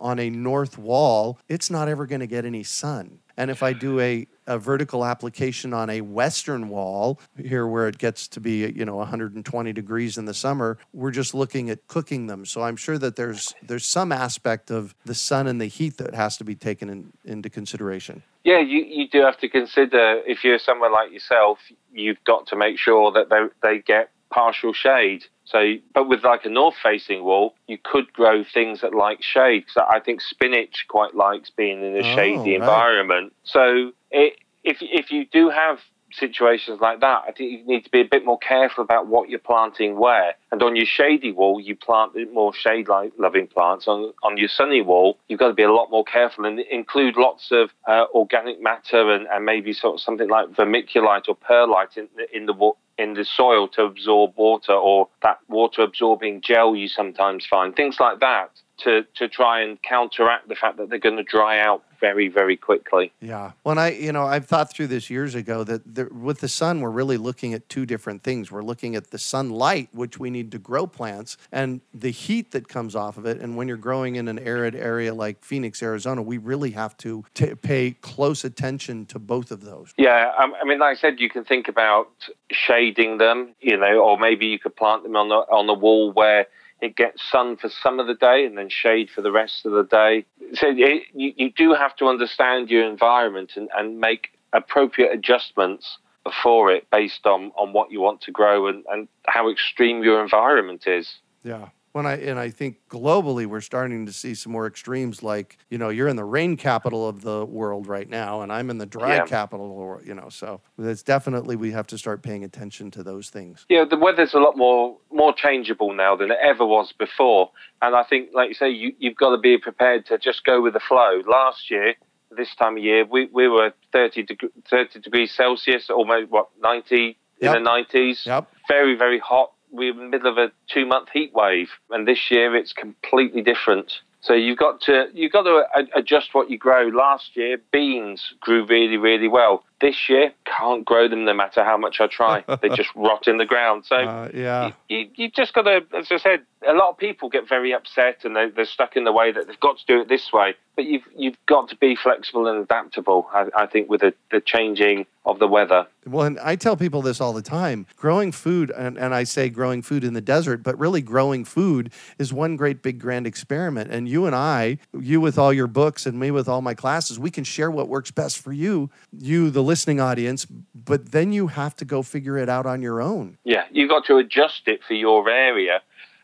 on 0.00 0.18
a 0.18 0.30
north 0.30 0.78
wall, 0.78 1.38
it's 1.48 1.70
not 1.70 1.88
ever 1.88 2.06
going 2.06 2.20
to 2.20 2.26
get 2.26 2.44
any 2.44 2.62
sun. 2.62 3.20
And 3.36 3.50
if 3.50 3.62
I 3.62 3.72
do 3.72 3.98
a, 4.00 4.26
a 4.46 4.58
vertical 4.58 5.04
application 5.04 5.72
on 5.72 5.90
a 5.90 6.00
western 6.00 6.68
wall, 6.68 7.18
here 7.36 7.66
where 7.66 7.88
it 7.88 7.98
gets 7.98 8.28
to 8.28 8.40
be, 8.40 8.70
you 8.70 8.84
know, 8.84 8.96
120 8.96 9.72
degrees 9.72 10.16
in 10.16 10.24
the 10.24 10.34
summer, 10.34 10.78
we're 10.92 11.10
just 11.10 11.34
looking 11.34 11.68
at 11.70 11.86
cooking 11.88 12.26
them. 12.28 12.44
So 12.44 12.62
I'm 12.62 12.76
sure 12.76 12.98
that 12.98 13.16
there's 13.16 13.54
there's 13.62 13.86
some 13.86 14.12
aspect 14.12 14.70
of 14.70 14.94
the 15.04 15.14
sun 15.14 15.46
and 15.46 15.60
the 15.60 15.66
heat 15.66 15.96
that 15.98 16.14
has 16.14 16.36
to 16.38 16.44
be 16.44 16.54
taken 16.54 16.88
in, 16.88 17.12
into 17.24 17.50
consideration. 17.50 18.22
Yeah, 18.44 18.60
you, 18.60 18.84
you 18.84 19.08
do 19.08 19.22
have 19.22 19.38
to 19.38 19.48
consider 19.48 20.20
if 20.26 20.44
you're 20.44 20.58
somewhere 20.58 20.90
like 20.90 21.10
yourself, 21.12 21.58
you've 21.92 22.22
got 22.24 22.46
to 22.48 22.56
make 22.56 22.78
sure 22.78 23.10
that 23.12 23.30
they, 23.30 23.46
they 23.62 23.78
get 23.80 24.10
partial 24.30 24.72
shade. 24.72 25.24
So, 25.44 25.74
but 25.92 26.08
with 26.08 26.24
like 26.24 26.44
a 26.44 26.48
north 26.48 26.76
facing 26.82 27.22
wall, 27.24 27.54
you 27.66 27.78
could 27.82 28.12
grow 28.12 28.44
things 28.44 28.80
that 28.80 28.94
like 28.94 29.22
shade. 29.22 29.64
So 29.68 29.84
I 29.88 30.00
think 30.00 30.20
spinach 30.20 30.86
quite 30.88 31.14
likes 31.14 31.50
being 31.50 31.82
in 31.82 31.94
a 31.96 31.98
Oh, 31.98 32.02
shady 32.02 32.52
right. 32.52 32.60
environment. 32.60 33.32
So 33.44 33.92
it, 34.10 34.38
if 34.64 34.78
if 34.80 35.10
you 35.10 35.26
do 35.26 35.50
have 35.50 35.78
situations 36.12 36.80
like 36.80 37.00
that, 37.00 37.24
I 37.26 37.32
think 37.32 37.50
you 37.50 37.66
need 37.66 37.84
to 37.84 37.90
be 37.90 38.00
a 38.00 38.04
bit 38.04 38.24
more 38.24 38.38
careful 38.38 38.84
about 38.84 39.08
what 39.08 39.28
you're 39.28 39.40
planting 39.40 39.98
where. 39.98 40.34
And 40.52 40.62
on 40.62 40.76
your 40.76 40.86
shady 40.86 41.32
wall, 41.32 41.60
you 41.60 41.74
plant 41.74 42.12
more 42.32 42.54
shade-like 42.54 43.12
loving 43.18 43.48
plants. 43.48 43.88
On 43.88 44.12
on 44.22 44.36
your 44.36 44.48
sunny 44.48 44.80
wall, 44.80 45.18
you've 45.28 45.40
got 45.40 45.48
to 45.48 45.54
be 45.54 45.64
a 45.64 45.72
lot 45.72 45.90
more 45.90 46.04
careful 46.04 46.46
and 46.46 46.60
include 46.60 47.16
lots 47.16 47.50
of 47.50 47.70
uh, 47.88 48.04
organic 48.14 48.62
matter 48.62 49.10
and, 49.12 49.26
and 49.26 49.44
maybe 49.44 49.72
sort 49.72 49.94
of 49.94 50.00
something 50.00 50.28
like 50.28 50.48
vermiculite 50.50 51.28
or 51.28 51.34
perlite 51.34 51.96
in 51.96 52.08
the, 52.16 52.36
in 52.36 52.46
the 52.46 52.52
in 52.98 53.14
the 53.14 53.24
soil 53.24 53.68
to 53.68 53.82
absorb 53.82 54.32
water 54.36 54.72
or 54.72 55.08
that 55.22 55.38
water 55.48 55.82
absorbing 55.82 56.40
gel 56.40 56.74
you 56.76 56.88
sometimes 56.88 57.46
find 57.46 57.74
things 57.74 57.98
like 57.98 58.20
that 58.20 58.50
to 58.78 59.04
to 59.14 59.28
try 59.28 59.60
and 59.60 59.80
counteract 59.82 60.48
the 60.48 60.54
fact 60.54 60.76
that 60.78 60.90
they're 60.90 60.98
going 60.98 61.16
to 61.16 61.22
dry 61.22 61.60
out 61.60 61.84
very 62.00 62.28
very 62.28 62.56
quickly 62.56 63.12
Yeah. 63.20 63.52
When 63.62 63.78
I, 63.78 63.92
you 63.92 64.12
know, 64.12 64.26
I've 64.26 64.46
thought 64.46 64.70
through 64.70 64.88
this 64.88 65.08
years 65.08 65.34
ago 65.34 65.64
that 65.64 65.82
there, 65.94 66.08
with 66.08 66.40
the 66.40 66.48
sun, 66.48 66.80
we're 66.80 66.90
really 66.90 67.16
looking 67.16 67.54
at 67.54 67.68
two 67.68 67.86
different 67.86 68.22
things. 68.22 68.50
We're 68.50 68.62
looking 68.62 68.94
at 68.96 69.10
the 69.10 69.18
sunlight, 69.18 69.88
which 69.92 70.18
we 70.18 70.30
need 70.30 70.50
to 70.52 70.58
grow 70.58 70.86
plants, 70.86 71.36
and 71.50 71.80
the 71.92 72.10
heat 72.10 72.50
that 72.52 72.68
comes 72.68 72.94
off 72.94 73.16
of 73.16 73.26
it. 73.26 73.40
And 73.40 73.56
when 73.56 73.68
you're 73.68 73.76
growing 73.76 74.16
in 74.16 74.28
an 74.28 74.38
arid 74.38 74.74
area 74.74 75.14
like 75.14 75.42
Phoenix, 75.44 75.82
Arizona, 75.82 76.22
we 76.22 76.38
really 76.38 76.72
have 76.72 76.96
to 76.98 77.24
t- 77.34 77.54
pay 77.54 77.92
close 77.92 78.44
attention 78.44 79.06
to 79.06 79.18
both 79.18 79.50
of 79.50 79.62
those. 79.62 79.92
Yeah, 79.96 80.32
um, 80.38 80.54
I 80.60 80.64
mean, 80.64 80.78
like 80.78 80.98
I 80.98 81.00
said, 81.00 81.20
you 81.20 81.30
can 81.30 81.44
think 81.44 81.68
about 81.68 82.08
shading 82.50 83.18
them, 83.18 83.54
you 83.60 83.76
know, 83.76 83.98
or 84.00 84.18
maybe 84.18 84.46
you 84.46 84.58
could 84.58 84.76
plant 84.76 85.02
them 85.02 85.16
on 85.16 85.28
the 85.28 85.36
on 85.36 85.66
the 85.66 85.74
wall 85.74 86.12
where 86.12 86.46
it 86.80 86.96
gets 86.96 87.22
sun 87.30 87.56
for 87.56 87.68
some 87.68 88.00
of 88.00 88.06
the 88.06 88.14
day 88.14 88.44
and 88.44 88.58
then 88.58 88.68
shade 88.68 89.08
for 89.10 89.22
the 89.22 89.32
rest 89.32 89.64
of 89.64 89.72
the 89.72 89.84
day. 89.84 90.24
So 90.54 90.68
it, 90.68 91.04
you, 91.14 91.32
you 91.36 91.52
do 91.52 91.72
have 91.72 91.96
to 91.96 92.06
understand 92.06 92.70
your 92.70 92.84
environment 92.88 93.52
and, 93.56 93.68
and 93.76 93.98
make 94.00 94.28
appropriate 94.52 95.12
adjustments 95.12 95.98
for 96.42 96.72
it 96.72 96.88
based 96.90 97.26
on, 97.26 97.52
on 97.56 97.72
what 97.72 97.90
you 97.90 98.00
want 98.00 98.20
to 98.22 98.30
grow 98.30 98.66
and, 98.66 98.84
and 98.90 99.08
how 99.26 99.50
extreme 99.50 100.02
your 100.02 100.22
environment 100.22 100.86
is. 100.86 101.16
Yeah. 101.42 101.68
When 101.94 102.06
I 102.06 102.14
and 102.16 102.40
I 102.40 102.50
think 102.50 102.78
globally 102.88 103.46
we're 103.46 103.60
starting 103.60 104.04
to 104.06 104.12
see 104.12 104.34
some 104.34 104.50
more 104.50 104.66
extremes 104.66 105.22
like, 105.22 105.58
you 105.70 105.78
know, 105.78 105.90
you're 105.90 106.08
in 106.08 106.16
the 106.16 106.24
rain 106.24 106.56
capital 106.56 107.08
of 107.08 107.20
the 107.20 107.44
world 107.44 107.86
right 107.86 108.08
now 108.10 108.40
and 108.42 108.52
I'm 108.52 108.68
in 108.68 108.78
the 108.78 108.84
dry 108.86 109.14
Yeah. 109.14 109.26
capital, 109.26 109.70
or 109.70 110.02
you 110.04 110.12
know, 110.12 110.28
so 110.28 110.60
it's 110.76 111.04
definitely 111.04 111.54
we 111.54 111.70
have 111.70 111.86
to 111.86 111.96
start 111.96 112.20
paying 112.20 112.42
attention 112.42 112.90
to 112.90 113.04
those 113.04 113.30
things. 113.30 113.64
Yeah, 113.68 113.84
the 113.88 113.96
weather's 113.96 114.34
a 114.34 114.40
lot 114.40 114.56
more 114.56 114.96
more 115.12 115.32
changeable 115.32 115.94
now 115.94 116.16
than 116.16 116.32
it 116.32 116.38
ever 116.42 116.66
was 116.66 116.92
before, 116.98 117.52
and 117.80 117.94
I 117.94 118.02
think, 118.02 118.30
like 118.34 118.48
you 118.48 118.54
say, 118.54 118.70
you, 118.70 118.92
you've 118.98 119.14
got 119.14 119.30
to 119.30 119.38
be 119.38 119.56
prepared 119.56 120.04
to 120.06 120.18
just 120.18 120.44
go 120.44 120.60
with 120.60 120.72
the 120.72 120.80
flow. 120.80 121.22
Last 121.30 121.70
year, 121.70 121.94
this 122.36 122.52
time 122.56 122.76
of 122.76 122.82
year, 122.82 123.04
we, 123.04 123.26
we 123.32 123.46
were 123.46 123.72
30, 123.92 124.24
deg- 124.24 124.50
30 124.68 124.98
degrees 124.98 125.30
Celsius, 125.32 125.88
almost 125.90 126.28
what 126.28 126.48
90 126.60 127.16
Yep. 127.40 127.56
in 127.56 127.62
the 127.64 127.68
90s. 127.70 128.26
Yep. 128.26 128.48
Very 128.68 128.96
very 128.96 129.20
hot. 129.20 129.52
We're 129.74 129.90
in 129.90 129.98
the 129.98 130.04
middle 130.04 130.30
of 130.30 130.38
a 130.38 130.52
two 130.68 130.86
month 130.86 131.08
heat 131.12 131.32
wave, 131.34 131.68
and 131.90 132.06
this 132.06 132.30
year 132.30 132.54
it's 132.54 132.72
completely 132.72 133.42
different. 133.42 133.92
So 134.20 134.32
you've 134.32 134.58
got 134.58 134.80
to 134.82 135.08
you've 135.12 135.32
got 135.32 135.42
to 135.42 135.64
adjust 135.94 136.32
what 136.32 136.48
you 136.48 136.56
grow. 136.56 136.86
Last 136.86 137.36
year, 137.36 137.58
beans 137.72 138.34
grew 138.40 138.64
really 138.64 138.96
really 138.96 139.28
well. 139.28 139.64
This 139.80 140.08
year, 140.08 140.32
can't 140.46 140.84
grow 140.84 141.08
them 141.08 141.24
no 141.24 141.34
matter 141.34 141.64
how 141.64 141.76
much 141.76 142.00
I 142.00 142.06
try. 142.06 142.44
they 142.62 142.68
just 142.74 142.90
rot 142.94 143.28
in 143.28 143.38
the 143.38 143.44
ground. 143.44 143.84
So 143.86 143.96
Uh, 143.96 144.28
yeah. 144.32 144.72
you, 144.88 144.96
you, 144.96 145.08
you 145.16 145.30
just 145.30 145.52
got 145.52 145.62
to, 145.62 145.80
as 145.96 146.06
I 146.10 146.16
said, 146.18 146.40
a 146.66 146.72
lot 146.72 146.90
of 146.90 146.96
people 146.98 147.28
get 147.28 147.48
very 147.48 147.74
upset 147.74 148.24
and 148.24 148.34
they, 148.34 148.48
they're 148.48 148.64
stuck 148.64 148.96
in 148.96 149.04
the 149.04 149.12
way 149.12 149.32
that 149.32 149.46
they've 149.46 149.60
got 149.60 149.78
to 149.78 149.84
do 149.86 150.00
it 150.00 150.08
this 150.08 150.32
way. 150.32 150.54
But 150.76 150.86
you've 150.86 151.04
you've 151.16 151.36
got 151.46 151.68
to 151.68 151.76
be 151.76 151.94
flexible 151.94 152.48
and 152.48 152.58
adaptable. 152.58 153.28
I, 153.32 153.46
I 153.56 153.66
think 153.66 153.88
with 153.88 154.00
the, 154.00 154.12
the 154.32 154.40
changing 154.40 155.06
of 155.24 155.38
the 155.38 155.46
weather. 155.46 155.86
Well, 156.04 156.26
and 156.26 156.38
I 156.40 156.56
tell 156.56 156.76
people 156.76 157.00
this 157.00 157.20
all 157.20 157.32
the 157.32 157.42
time. 157.42 157.86
Growing 157.96 158.32
food, 158.32 158.72
and, 158.76 158.98
and 158.98 159.14
I 159.14 159.24
say 159.24 159.48
growing 159.50 159.82
food 159.82 160.02
in 160.04 160.14
the 160.14 160.20
desert, 160.20 160.62
but 160.62 160.78
really 160.78 161.00
growing 161.00 161.44
food 161.44 161.92
is 162.18 162.32
one 162.32 162.56
great 162.56 162.82
big 162.82 162.98
grand 162.98 163.26
experiment. 163.26 163.90
And 163.92 164.08
you 164.08 164.26
and 164.26 164.34
I, 164.34 164.78
you 164.98 165.20
with 165.20 165.38
all 165.38 165.52
your 165.52 165.68
books 165.68 166.06
and 166.06 166.18
me 166.18 166.30
with 166.32 166.48
all 166.48 166.60
my 166.60 166.74
classes, 166.74 167.18
we 167.18 167.30
can 167.30 167.44
share 167.44 167.70
what 167.70 167.88
works 167.88 168.10
best 168.10 168.38
for 168.38 168.52
you, 168.52 168.90
you, 169.16 169.50
the 169.50 169.62
listening 169.64 170.00
audience, 170.00 170.46
but 170.74 171.12
then 171.12 171.32
you 171.32 171.48
have 171.48 171.74
to 171.76 171.84
go 171.84 172.02
figure 172.02 172.38
it 172.38 172.48
out 172.48 172.66
on 172.66 172.82
your 172.82 173.00
own. 173.00 173.38
Yeah, 173.44 173.64
you've 173.70 173.90
got 173.90 174.04
to 174.06 174.16
adjust 174.16 174.62
it 174.66 174.80
for 174.86 174.94
your 174.94 175.28
area. 175.28 175.80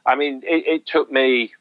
I 0.07 0.17
mean, 0.17 0.43
it, 0.45 0.65
it 0.67 0.87
took 0.87 1.11
me. 1.11 1.53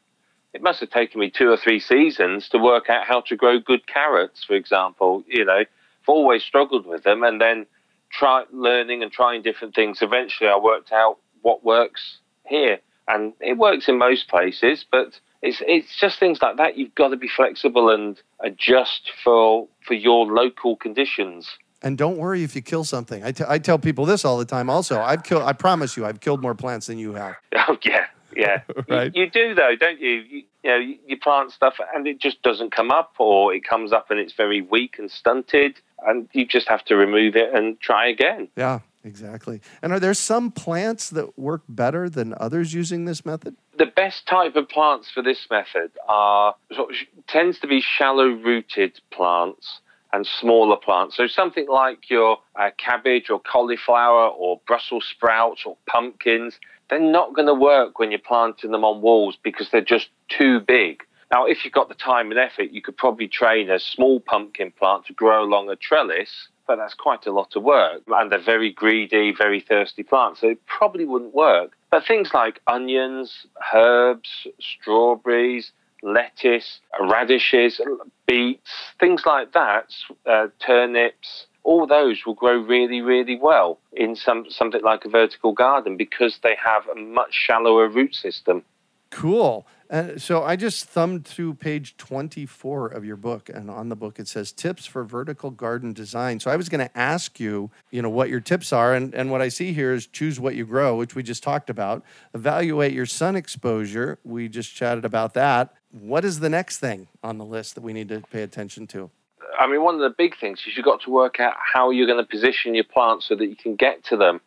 It 0.52 0.62
must 0.62 0.80
have 0.80 0.90
taken 0.90 1.20
me 1.20 1.30
two 1.30 1.48
or 1.48 1.56
three 1.56 1.78
seasons 1.78 2.48
to 2.48 2.58
work 2.58 2.90
out 2.90 3.06
how 3.06 3.20
to 3.22 3.36
grow 3.36 3.60
good 3.60 3.86
carrots, 3.86 4.44
for 4.44 4.54
example. 4.54 5.22
You 5.26 5.44
know, 5.44 5.58
I've 5.58 6.08
always 6.08 6.42
struggled 6.42 6.86
with 6.86 7.04
them, 7.04 7.22
and 7.22 7.40
then 7.40 7.66
try 8.10 8.44
learning 8.52 9.02
and 9.02 9.12
trying 9.12 9.42
different 9.42 9.74
things. 9.74 10.02
Eventually, 10.02 10.50
I 10.50 10.58
worked 10.58 10.92
out 10.92 11.18
what 11.42 11.64
works 11.64 12.18
here, 12.46 12.80
and 13.08 13.32
it 13.40 13.58
works 13.58 13.88
in 13.88 13.98
most 13.98 14.28
places. 14.28 14.84
But 14.90 15.20
it's 15.42 15.62
it's 15.66 15.98
just 15.98 16.18
things 16.18 16.40
like 16.42 16.56
that. 16.56 16.76
You've 16.76 16.94
got 16.94 17.08
to 17.08 17.16
be 17.16 17.28
flexible 17.28 17.90
and 17.90 18.20
adjust 18.40 19.10
for 19.24 19.68
for 19.86 19.94
your 19.94 20.26
local 20.26 20.76
conditions. 20.76 21.48
And 21.82 21.96
don't 21.96 22.18
worry 22.18 22.42
if 22.42 22.54
you 22.54 22.62
kill 22.62 22.84
something. 22.84 23.24
I 23.24 23.32
I 23.48 23.58
tell 23.58 23.78
people 23.78 24.04
this 24.04 24.24
all 24.24 24.38
the 24.38 24.44
time 24.44 24.68
also. 24.68 25.00
I've 25.00 25.22
killed, 25.22 25.42
I 25.42 25.52
promise 25.52 25.96
you, 25.96 26.04
I've 26.04 26.20
killed 26.20 26.42
more 26.42 26.54
plants 26.54 26.86
than 26.86 26.98
you 26.98 27.14
have. 27.14 27.36
Oh 27.68 27.76
yeah, 27.84 28.06
Yeah, 28.34 28.62
Right. 28.88 29.12
You, 29.14 29.24
you 29.24 29.30
do 29.30 29.54
though, 29.54 29.76
don't 29.78 30.00
you? 30.00 30.10
you? 30.10 30.42
You 30.62 30.70
know, 30.70 30.76
you 31.06 31.16
plant 31.16 31.52
stuff 31.52 31.76
and 31.94 32.06
it 32.06 32.18
just 32.20 32.42
doesn't 32.42 32.70
come 32.70 32.90
up, 32.90 33.14
or 33.18 33.54
it 33.54 33.64
comes 33.64 33.92
up 33.92 34.10
and 34.10 34.20
it's 34.20 34.34
very 34.34 34.60
weak 34.60 34.96
and 34.98 35.10
stunted, 35.10 35.80
and 36.06 36.28
you 36.32 36.46
just 36.46 36.68
have 36.68 36.84
to 36.86 36.96
remove 36.96 37.34
it 37.34 37.54
and 37.54 37.80
try 37.80 38.08
again. 38.08 38.48
Yeah, 38.56 38.80
exactly. 39.02 39.62
And 39.80 39.90
are 39.92 40.00
there 40.00 40.12
some 40.12 40.50
plants 40.50 41.08
that 41.10 41.38
work 41.38 41.62
better 41.66 42.10
than 42.10 42.34
others 42.38 42.74
using 42.74 43.06
this 43.06 43.24
method? 43.24 43.56
The 43.78 43.86
best 43.86 44.26
type 44.26 44.54
of 44.54 44.68
plants 44.68 45.10
for 45.10 45.22
this 45.22 45.46
method 45.50 45.92
are 46.06 46.54
sort 46.74 46.90
of, 46.90 46.96
tends 47.26 47.58
to 47.60 47.66
be 47.66 47.80
shallow 47.80 48.26
rooted 48.26 49.00
plants 49.10 49.80
and 50.12 50.26
smaller 50.26 50.76
plants. 50.76 51.16
So 51.16 51.26
something 51.26 51.68
like 51.68 52.10
your 52.10 52.38
uh, 52.58 52.70
cabbage 52.78 53.30
or 53.30 53.40
cauliflower 53.40 54.28
or 54.28 54.60
Brussels 54.66 55.06
sprouts 55.10 55.62
or 55.64 55.76
pumpkins, 55.86 56.58
they're 56.88 56.98
not 56.98 57.34
going 57.34 57.46
to 57.46 57.54
work 57.54 57.98
when 57.98 58.10
you're 58.10 58.20
planting 58.20 58.72
them 58.72 58.84
on 58.84 59.00
walls 59.00 59.38
because 59.42 59.68
they're 59.70 59.80
just 59.80 60.08
too 60.28 60.60
big. 60.60 61.04
Now, 61.32 61.46
if 61.46 61.64
you've 61.64 61.72
got 61.72 61.88
the 61.88 61.94
time 61.94 62.30
and 62.32 62.40
effort, 62.40 62.72
you 62.72 62.82
could 62.82 62.96
probably 62.96 63.28
train 63.28 63.70
a 63.70 63.78
small 63.78 64.18
pumpkin 64.18 64.72
plant 64.72 65.06
to 65.06 65.12
grow 65.12 65.44
along 65.44 65.70
a 65.70 65.76
trellis, 65.76 66.48
but 66.66 66.76
that's 66.76 66.94
quite 66.94 67.24
a 67.26 67.32
lot 67.32 67.54
of 67.54 67.62
work. 67.62 68.02
And 68.08 68.32
they're 68.32 68.42
very 68.42 68.72
greedy, 68.72 69.32
very 69.36 69.60
thirsty 69.60 70.02
plants, 70.02 70.40
so 70.40 70.48
it 70.48 70.66
probably 70.66 71.04
wouldn't 71.04 71.34
work. 71.34 71.76
But 71.90 72.04
things 72.04 72.30
like 72.34 72.60
onions, 72.66 73.46
herbs, 73.72 74.48
strawberries, 74.58 75.70
lettuce, 76.02 76.80
radishes, 77.00 77.80
beets, 78.26 78.70
things 78.98 79.22
like 79.26 79.52
that, 79.52 79.86
uh, 80.26 80.48
turnips, 80.64 81.46
all 81.62 81.86
those 81.86 82.20
will 82.24 82.34
grow 82.34 82.58
really, 82.58 83.00
really 83.00 83.38
well 83.40 83.78
in 83.92 84.16
some 84.16 84.46
something 84.48 84.82
like 84.82 85.04
a 85.04 85.08
vertical 85.08 85.52
garden 85.52 85.96
because 85.96 86.38
they 86.42 86.56
have 86.62 86.82
a 86.88 86.98
much 86.98 87.32
shallower 87.32 87.88
root 87.88 88.14
system. 88.14 88.64
Cool. 89.10 89.66
Uh, 89.90 90.16
so 90.16 90.44
I 90.44 90.54
just 90.54 90.84
thumbed 90.84 91.26
through 91.26 91.54
page 91.54 91.96
24 91.96 92.86
of 92.86 93.04
your 93.04 93.16
book, 93.16 93.48
and 93.48 93.68
on 93.68 93.88
the 93.88 93.96
book 93.96 94.20
it 94.20 94.28
says 94.28 94.52
tips 94.52 94.86
for 94.86 95.02
vertical 95.02 95.50
garden 95.50 95.92
design. 95.92 96.38
So 96.38 96.48
I 96.48 96.54
was 96.54 96.68
going 96.68 96.86
to 96.86 96.96
ask 96.96 97.40
you, 97.40 97.72
you 97.90 98.00
know, 98.00 98.08
what 98.08 98.28
your 98.28 98.38
tips 98.38 98.72
are, 98.72 98.94
and, 98.94 99.12
and 99.12 99.32
what 99.32 99.42
I 99.42 99.48
see 99.48 99.72
here 99.72 99.92
is 99.92 100.06
choose 100.06 100.38
what 100.38 100.54
you 100.54 100.64
grow, 100.64 100.94
which 100.96 101.16
we 101.16 101.24
just 101.24 101.42
talked 101.42 101.68
about. 101.68 102.04
Evaluate 102.34 102.92
your 102.92 103.06
sun 103.06 103.34
exposure. 103.34 104.20
We 104.22 104.48
just 104.48 104.72
chatted 104.72 105.04
about 105.04 105.34
that. 105.34 105.74
What 105.90 106.24
is 106.24 106.40
the 106.40 106.48
next 106.48 106.78
thing 106.78 107.08
on 107.22 107.38
the 107.38 107.44
list 107.44 107.74
that 107.74 107.82
we 107.82 107.92
need 107.92 108.08
to 108.10 108.20
pay 108.20 108.42
attention 108.42 108.86
to? 108.88 109.10
I 109.58 109.66
mean, 109.66 109.82
one 109.82 109.94
of 109.94 110.00
the 110.00 110.14
big 110.16 110.38
things 110.38 110.60
is 110.66 110.76
you've 110.76 110.84
got 110.84 111.02
to 111.02 111.10
work 111.10 111.40
out 111.40 111.54
how 111.58 111.90
you're 111.90 112.06
going 112.06 112.22
to 112.22 112.28
position 112.28 112.74
your 112.74 112.84
plants 112.84 113.26
so 113.26 113.34
that 113.36 113.46
you 113.46 113.56
can 113.56 113.74
get 113.74 114.04
to 114.04 114.16
them, 114.16 114.40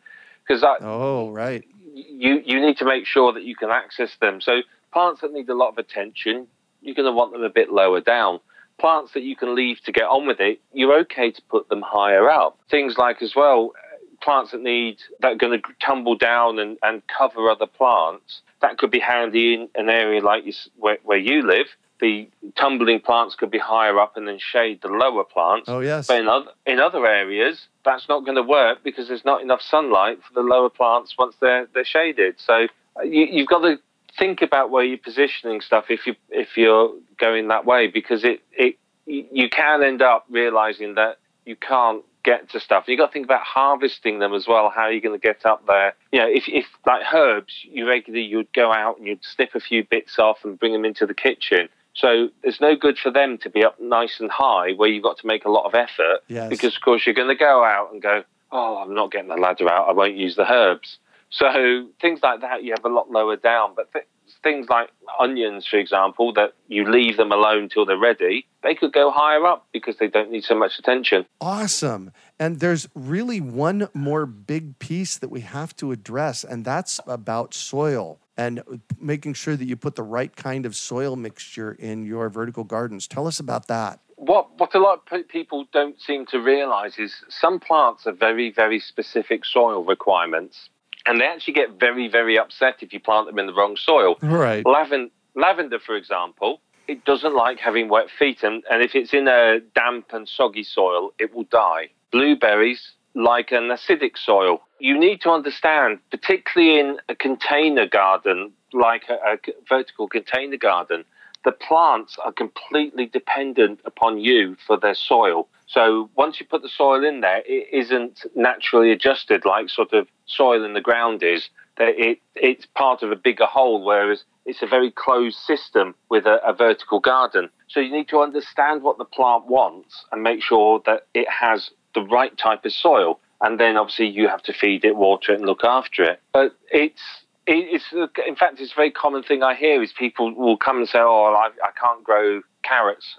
because 0.47 0.61
that 0.61 0.77
Oh, 0.81 1.29
right. 1.31 1.63
you 1.93 2.41
you 2.45 2.59
need 2.61 2.77
to 2.77 2.85
make 2.85 3.05
sure 3.05 3.33
that 3.33 3.43
you 3.43 3.55
can 3.55 3.69
access 3.69 4.15
them. 4.21 4.39
So 4.41 4.61
plants 4.91 5.21
that 5.21 5.33
need 5.33 5.49
a 5.49 5.53
lot 5.53 5.69
of 5.69 5.77
attention, 5.77 6.47
you're 6.81 6.95
going 6.95 7.05
to 7.05 7.11
want 7.11 7.33
them 7.33 7.43
a 7.43 7.49
bit 7.49 7.71
lower 7.71 7.99
down. 7.99 8.39
Plants 8.79 9.11
that 9.13 9.23
you 9.23 9.35
can 9.35 9.53
leave 9.53 9.81
to 9.83 9.91
get 9.91 10.05
on 10.05 10.25
with 10.25 10.39
it, 10.39 10.59
you're 10.71 10.97
okay 11.01 11.29
to 11.31 11.41
put 11.49 11.69
them 11.69 11.83
higher 11.85 12.29
up. 12.29 12.57
Things 12.71 12.97
like 12.97 13.21
as 13.21 13.35
well, 13.35 13.73
uh, 13.77 14.23
plants 14.23 14.51
that 14.51 14.61
need 14.61 14.97
that 15.19 15.33
are 15.33 15.35
going 15.35 15.61
to 15.61 15.67
tumble 15.85 16.15
down 16.15 16.57
and, 16.57 16.77
and 16.81 17.03
cover 17.07 17.49
other 17.49 17.67
plants. 17.67 18.41
That 18.63 18.77
could 18.77 18.91
be 18.91 18.99
handy 18.99 19.53
in 19.53 19.69
an 19.75 19.89
area 19.89 20.23
like 20.23 20.45
you, 20.45 20.53
where, 20.77 20.97
where 21.03 21.17
you 21.17 21.45
live. 21.45 21.67
The 21.99 22.29
tumbling 22.55 23.01
plants 23.01 23.35
could 23.35 23.51
be 23.51 23.59
higher 23.59 23.99
up 23.99 24.17
and 24.17 24.25
then 24.25 24.39
shade 24.39 24.81
the 24.81 24.87
lower 24.87 25.25
plants. 25.25 25.67
Oh, 25.67 25.81
yes. 25.81 26.07
But 26.07 26.21
in 26.21 26.29
other, 26.29 26.51
in 26.65 26.79
other 26.79 27.05
areas, 27.05 27.67
that's 27.83 28.07
not 28.07 28.21
going 28.21 28.37
to 28.37 28.41
work 28.41 28.79
because 28.81 29.09
there's 29.09 29.25
not 29.25 29.41
enough 29.41 29.61
sunlight 29.61 30.19
for 30.25 30.33
the 30.33 30.47
lower 30.47 30.69
plants 30.69 31.13
once 31.19 31.35
they're 31.41 31.67
they're 31.73 31.85
shaded. 31.85 32.35
So 32.37 32.67
uh, 32.97 33.03
you, 33.03 33.27
you've 33.29 33.47
got 33.47 33.59
to 33.59 33.79
think 34.17 34.41
about 34.41 34.69
where 34.69 34.83
you're 34.83 34.97
positioning 34.97 35.59
stuff 35.59 35.85
if 35.89 36.07
you 36.07 36.15
if 36.29 36.57
you're 36.57 36.93
going 37.19 37.49
that 37.49 37.65
way 37.65 37.87
because 37.87 38.23
it 38.23 38.41
it 38.53 38.77
you 39.05 39.25
you 39.31 39.49
can 39.49 39.83
end 39.83 40.01
up 40.01 40.25
realizing 40.29 40.95
that 40.95 41.17
you 41.45 41.57
can't 41.57 42.03
get 42.23 42.49
to 42.51 42.59
stuff. 42.59 42.85
You've 42.87 42.97
got 42.97 43.07
to 43.07 43.11
think 43.13 43.25
about 43.25 43.41
harvesting 43.43 44.19
them 44.19 44.33
as 44.33 44.47
well. 44.47 44.71
How 44.73 44.83
are 44.83 44.91
you 44.91 45.01
going 45.01 45.19
to 45.19 45.21
get 45.21 45.45
up 45.45 45.65
there? 45.67 45.93
You 46.11 46.19
know, 46.19 46.27
if, 46.27 46.45
if 46.47 46.65
like 46.85 47.01
herbs, 47.13 47.53
you 47.63 47.87
regularly 47.87 48.25
you'd 48.25 48.51
go 48.53 48.71
out 48.71 48.97
and 48.97 49.07
you'd 49.07 49.23
snip 49.23 49.55
a 49.55 49.59
few 49.59 49.83
bits 49.83 50.17
off 50.19 50.39
and 50.43 50.57
bring 50.57 50.73
them 50.73 50.85
into 50.85 51.05
the 51.05 51.13
kitchen. 51.13 51.69
So 51.95 52.29
it's 52.41 52.59
no 52.59 52.75
good 52.75 52.97
for 52.97 53.11
them 53.11 53.37
to 53.39 53.49
be 53.49 53.63
up 53.63 53.79
nice 53.79 54.19
and 54.19 54.31
high 54.31 54.71
where 54.73 54.89
you've 54.89 55.03
got 55.03 55.17
to 55.19 55.27
make 55.27 55.45
a 55.45 55.49
lot 55.49 55.65
of 55.65 55.75
effort 55.75 56.19
Yes. 56.27 56.49
because, 56.49 56.75
of 56.75 56.81
course, 56.81 57.05
you're 57.05 57.13
going 57.13 57.27
to 57.27 57.35
go 57.35 57.63
out 57.63 57.91
and 57.93 58.01
go, 58.01 58.23
oh, 58.51 58.77
I'm 58.77 58.95
not 58.95 59.11
getting 59.11 59.29
the 59.29 59.35
ladder 59.35 59.71
out. 59.71 59.89
I 59.89 59.91
won't 59.93 60.15
use 60.15 60.35
the 60.35 60.51
herbs. 60.51 60.97
So 61.29 61.87
things 62.01 62.19
like 62.23 62.41
that 62.41 62.63
you 62.63 62.73
have 62.75 62.85
a 62.85 62.93
lot 62.93 63.11
lower 63.11 63.35
down. 63.35 63.73
But 63.75 63.91
th- 63.93 64.05
things 64.43 64.67
like 64.69 64.89
onions, 65.19 65.67
for 65.67 65.77
example, 65.77 66.33
that 66.33 66.53
you 66.67 66.89
leave 66.89 67.17
them 67.17 67.31
alone 67.31 67.69
till 67.69 67.85
they're 67.85 67.97
ready, 67.97 68.45
they 68.61 68.75
could 68.75 68.93
go 68.93 69.11
higher 69.11 69.45
up 69.45 69.67
because 69.71 69.97
they 69.97 70.07
don't 70.07 70.31
need 70.31 70.43
so 70.43 70.55
much 70.55 70.79
attention. 70.79 71.25
Awesome. 71.39 72.11
And 72.39 72.59
there's 72.59 72.87
really 72.95 73.39
one 73.41 73.87
more 73.93 74.25
big 74.25 74.79
piece 74.79 75.17
that 75.17 75.29
we 75.29 75.41
have 75.41 75.75
to 75.77 75.91
address, 75.91 76.43
and 76.43 76.65
that's 76.65 76.99
about 77.07 77.53
soil 77.53 78.19
and 78.37 78.63
making 78.99 79.33
sure 79.33 79.55
that 79.55 79.65
you 79.65 79.75
put 79.75 79.95
the 79.95 80.03
right 80.03 80.35
kind 80.35 80.65
of 80.65 80.75
soil 80.75 81.15
mixture 81.15 81.71
in 81.73 82.03
your 82.03 82.29
vertical 82.29 82.63
gardens. 82.63 83.07
Tell 83.07 83.27
us 83.27 83.39
about 83.39 83.67
that. 83.67 83.99
What 84.15 84.57
what 84.57 84.73
a 84.73 84.79
lot 84.79 85.01
of 85.11 85.27
people 85.27 85.65
don't 85.73 85.99
seem 85.99 86.25
to 86.27 86.39
realise 86.39 86.97
is 86.97 87.13
some 87.29 87.59
plants 87.59 88.05
have 88.05 88.17
very 88.17 88.51
very 88.51 88.79
specific 88.79 89.43
soil 89.43 89.83
requirements, 89.83 90.69
and 91.05 91.19
they 91.19 91.25
actually 91.25 91.53
get 91.53 91.79
very 91.79 92.07
very 92.07 92.37
upset 92.37 92.75
if 92.81 92.93
you 92.93 92.99
plant 92.99 93.27
them 93.27 93.39
in 93.39 93.47
the 93.47 93.53
wrong 93.53 93.75
soil. 93.75 94.17
Right. 94.21 94.65
Lavender, 94.65 95.11
lavender, 95.35 95.79
for 95.79 95.95
example, 95.95 96.61
it 96.87 97.05
doesn't 97.05 97.35
like 97.35 97.59
having 97.59 97.89
wet 97.89 98.07
feet, 98.17 98.43
and, 98.43 98.63
and 98.69 98.81
if 98.81 98.95
it's 98.95 99.13
in 99.13 99.27
a 99.27 99.59
damp 99.75 100.07
and 100.11 100.27
soggy 100.27 100.63
soil, 100.63 101.13
it 101.19 101.33
will 101.33 101.45
die. 101.45 101.89
Blueberries 102.11 102.91
like 103.15 103.51
an 103.51 103.69
acidic 103.69 104.17
soil. 104.17 104.61
You 104.79 104.99
need 104.99 105.21
to 105.21 105.29
understand, 105.29 105.99
particularly 106.09 106.79
in 106.79 106.97
a 107.07 107.15
container 107.15 107.87
garden, 107.87 108.51
like 108.73 109.03
a, 109.09 109.13
a 109.13 109.37
vertical 109.69 110.07
container 110.07 110.57
garden, 110.57 111.05
the 111.43 111.51
plants 111.51 112.17
are 112.23 112.31
completely 112.31 113.05
dependent 113.05 113.79
upon 113.85 114.19
you 114.19 114.55
for 114.65 114.77
their 114.77 114.95
soil. 114.95 115.47
So 115.67 116.09
once 116.15 116.39
you 116.39 116.45
put 116.45 116.61
the 116.61 116.69
soil 116.69 117.03
in 117.03 117.21
there, 117.21 117.41
it 117.45 117.67
isn't 117.71 118.25
naturally 118.35 118.91
adjusted 118.91 119.45
like 119.45 119.69
sort 119.69 119.93
of 119.93 120.07
soil 120.25 120.63
in 120.63 120.73
the 120.73 120.81
ground 120.81 121.23
is. 121.23 121.49
That 121.77 121.95
it 121.97 122.19
it's 122.35 122.67
part 122.67 123.01
of 123.01 123.11
a 123.11 123.15
bigger 123.15 123.47
whole, 123.47 123.83
whereas 123.83 124.23
it's 124.45 124.61
a 124.61 124.67
very 124.67 124.91
closed 124.91 125.37
system 125.37 125.95
with 126.09 126.25
a, 126.27 126.39
a 126.45 126.53
vertical 126.53 126.99
garden. 126.99 127.49
So 127.67 127.79
you 127.79 127.91
need 127.91 128.09
to 128.09 128.19
understand 128.19 128.83
what 128.83 128.99
the 128.99 129.05
plant 129.05 129.47
wants 129.47 130.05
and 130.11 130.21
make 130.21 130.43
sure 130.43 130.81
that 130.85 131.07
it 131.15 131.27
has 131.29 131.71
the 131.95 132.03
right 132.03 132.37
type 132.37 132.63
of 132.65 132.73
soil. 132.73 133.19
And 133.41 133.59
then 133.59 133.75
obviously 133.75 134.07
you 134.07 134.27
have 134.27 134.43
to 134.43 134.53
feed 134.53 134.85
it, 134.85 134.95
water 134.95 135.33
it, 135.33 135.39
and 135.39 135.45
look 135.45 135.63
after 135.63 136.03
it. 136.03 136.21
But 136.31 136.55
it's 136.71 137.01
it's 137.47 137.85
in 138.27 138.35
fact 138.35 138.59
it's 138.59 138.71
a 138.71 138.75
very 138.75 138.91
common 138.91 139.23
thing 139.23 139.43
I 139.43 139.55
hear 139.55 139.81
is 139.83 139.91
people 139.93 140.33
will 140.33 140.57
come 140.57 140.77
and 140.77 140.87
say, 140.87 140.99
"Oh, 140.99 141.33
I, 141.35 141.47
I 141.65 141.71
can't 141.79 142.03
grow 142.03 142.41
carrots." 142.63 143.17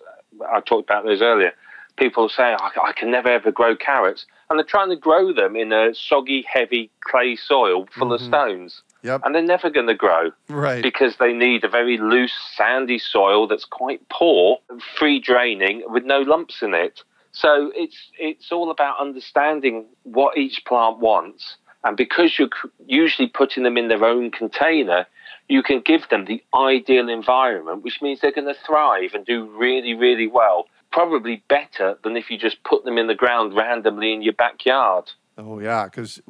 I 0.49 0.61
talked 0.61 0.89
about 0.89 1.05
those 1.05 1.23
earlier. 1.23 1.53
People 1.97 2.29
say, 2.29 2.43
I, 2.43 2.71
"I 2.83 2.93
can 2.93 3.11
never 3.11 3.29
ever 3.29 3.53
grow 3.53 3.77
carrots," 3.77 4.27
and 4.49 4.59
they're 4.59 4.65
trying 4.65 4.91
to 4.91 4.97
grow 4.97 5.33
them 5.33 5.57
in 5.57 5.73
a 5.73 5.95
soggy, 5.95 6.45
heavy 6.51 6.91
clay 7.01 7.37
soil 7.37 7.87
full 7.97 8.13
of 8.13 8.21
mm-hmm. 8.21 8.31
stones, 8.31 8.83
Yep. 9.03 9.21
and 9.25 9.35
they're 9.35 9.43
never 9.43 9.69
going 9.71 9.87
to 9.89 9.95
grow 9.95 10.31
Right. 10.49 10.83
because 10.83 11.17
they 11.19 11.33
need 11.33 11.63
a 11.63 11.69
very 11.69 11.99
loose, 11.99 12.33
sandy 12.57 12.99
soil 12.99 13.47
that's 13.47 13.67
quite 13.67 14.01
poor, 14.09 14.59
free 14.99 15.21
draining, 15.21 15.83
with 15.87 16.05
no 16.05 16.21
lumps 16.21 16.63
in 16.63 16.75
it. 16.75 17.03
So 17.33 17.73
it's 17.75 17.99
it's 18.19 18.51
all 18.53 18.71
about 18.71 18.99
understanding 19.01 19.87
what 20.05 20.39
each 20.39 20.65
plant 20.65 20.99
wants, 20.99 21.57
and 21.85 21.97
because 21.97 22.39
you're 22.39 22.49
usually 22.87 23.29
putting 23.29 23.63
them 23.63 23.77
in 23.77 23.89
their 23.89 24.05
own 24.05 24.31
container, 24.31 25.07
you 25.49 25.63
can 25.63 25.81
give 25.81 26.09
them 26.09 26.25
the 26.25 26.43
ideal 26.55 27.09
environment, 27.09 27.85
which 27.85 28.01
means 28.01 28.21
they're 28.21 28.33
going 28.33 28.53
to 28.53 28.61
thrive 28.67 29.13
and 29.13 29.27
do 29.27 29.47
really, 29.57 29.95
really 29.95 30.27
well. 30.27 30.67
Probably 30.91 31.43
better 31.49 31.99
than 32.03 32.17
if 32.17 32.31
you 32.31 32.39
just 32.39 32.63
put 32.65 32.85
them 32.85 32.97
in 32.97 33.07
the 33.07 33.15
ground 33.15 33.55
randomly 33.55 34.13
in 34.13 34.23
your 34.23 34.33
backyard. 34.33 35.11
Oh 35.37 35.59
yeah, 35.59 35.87
because 35.87 36.23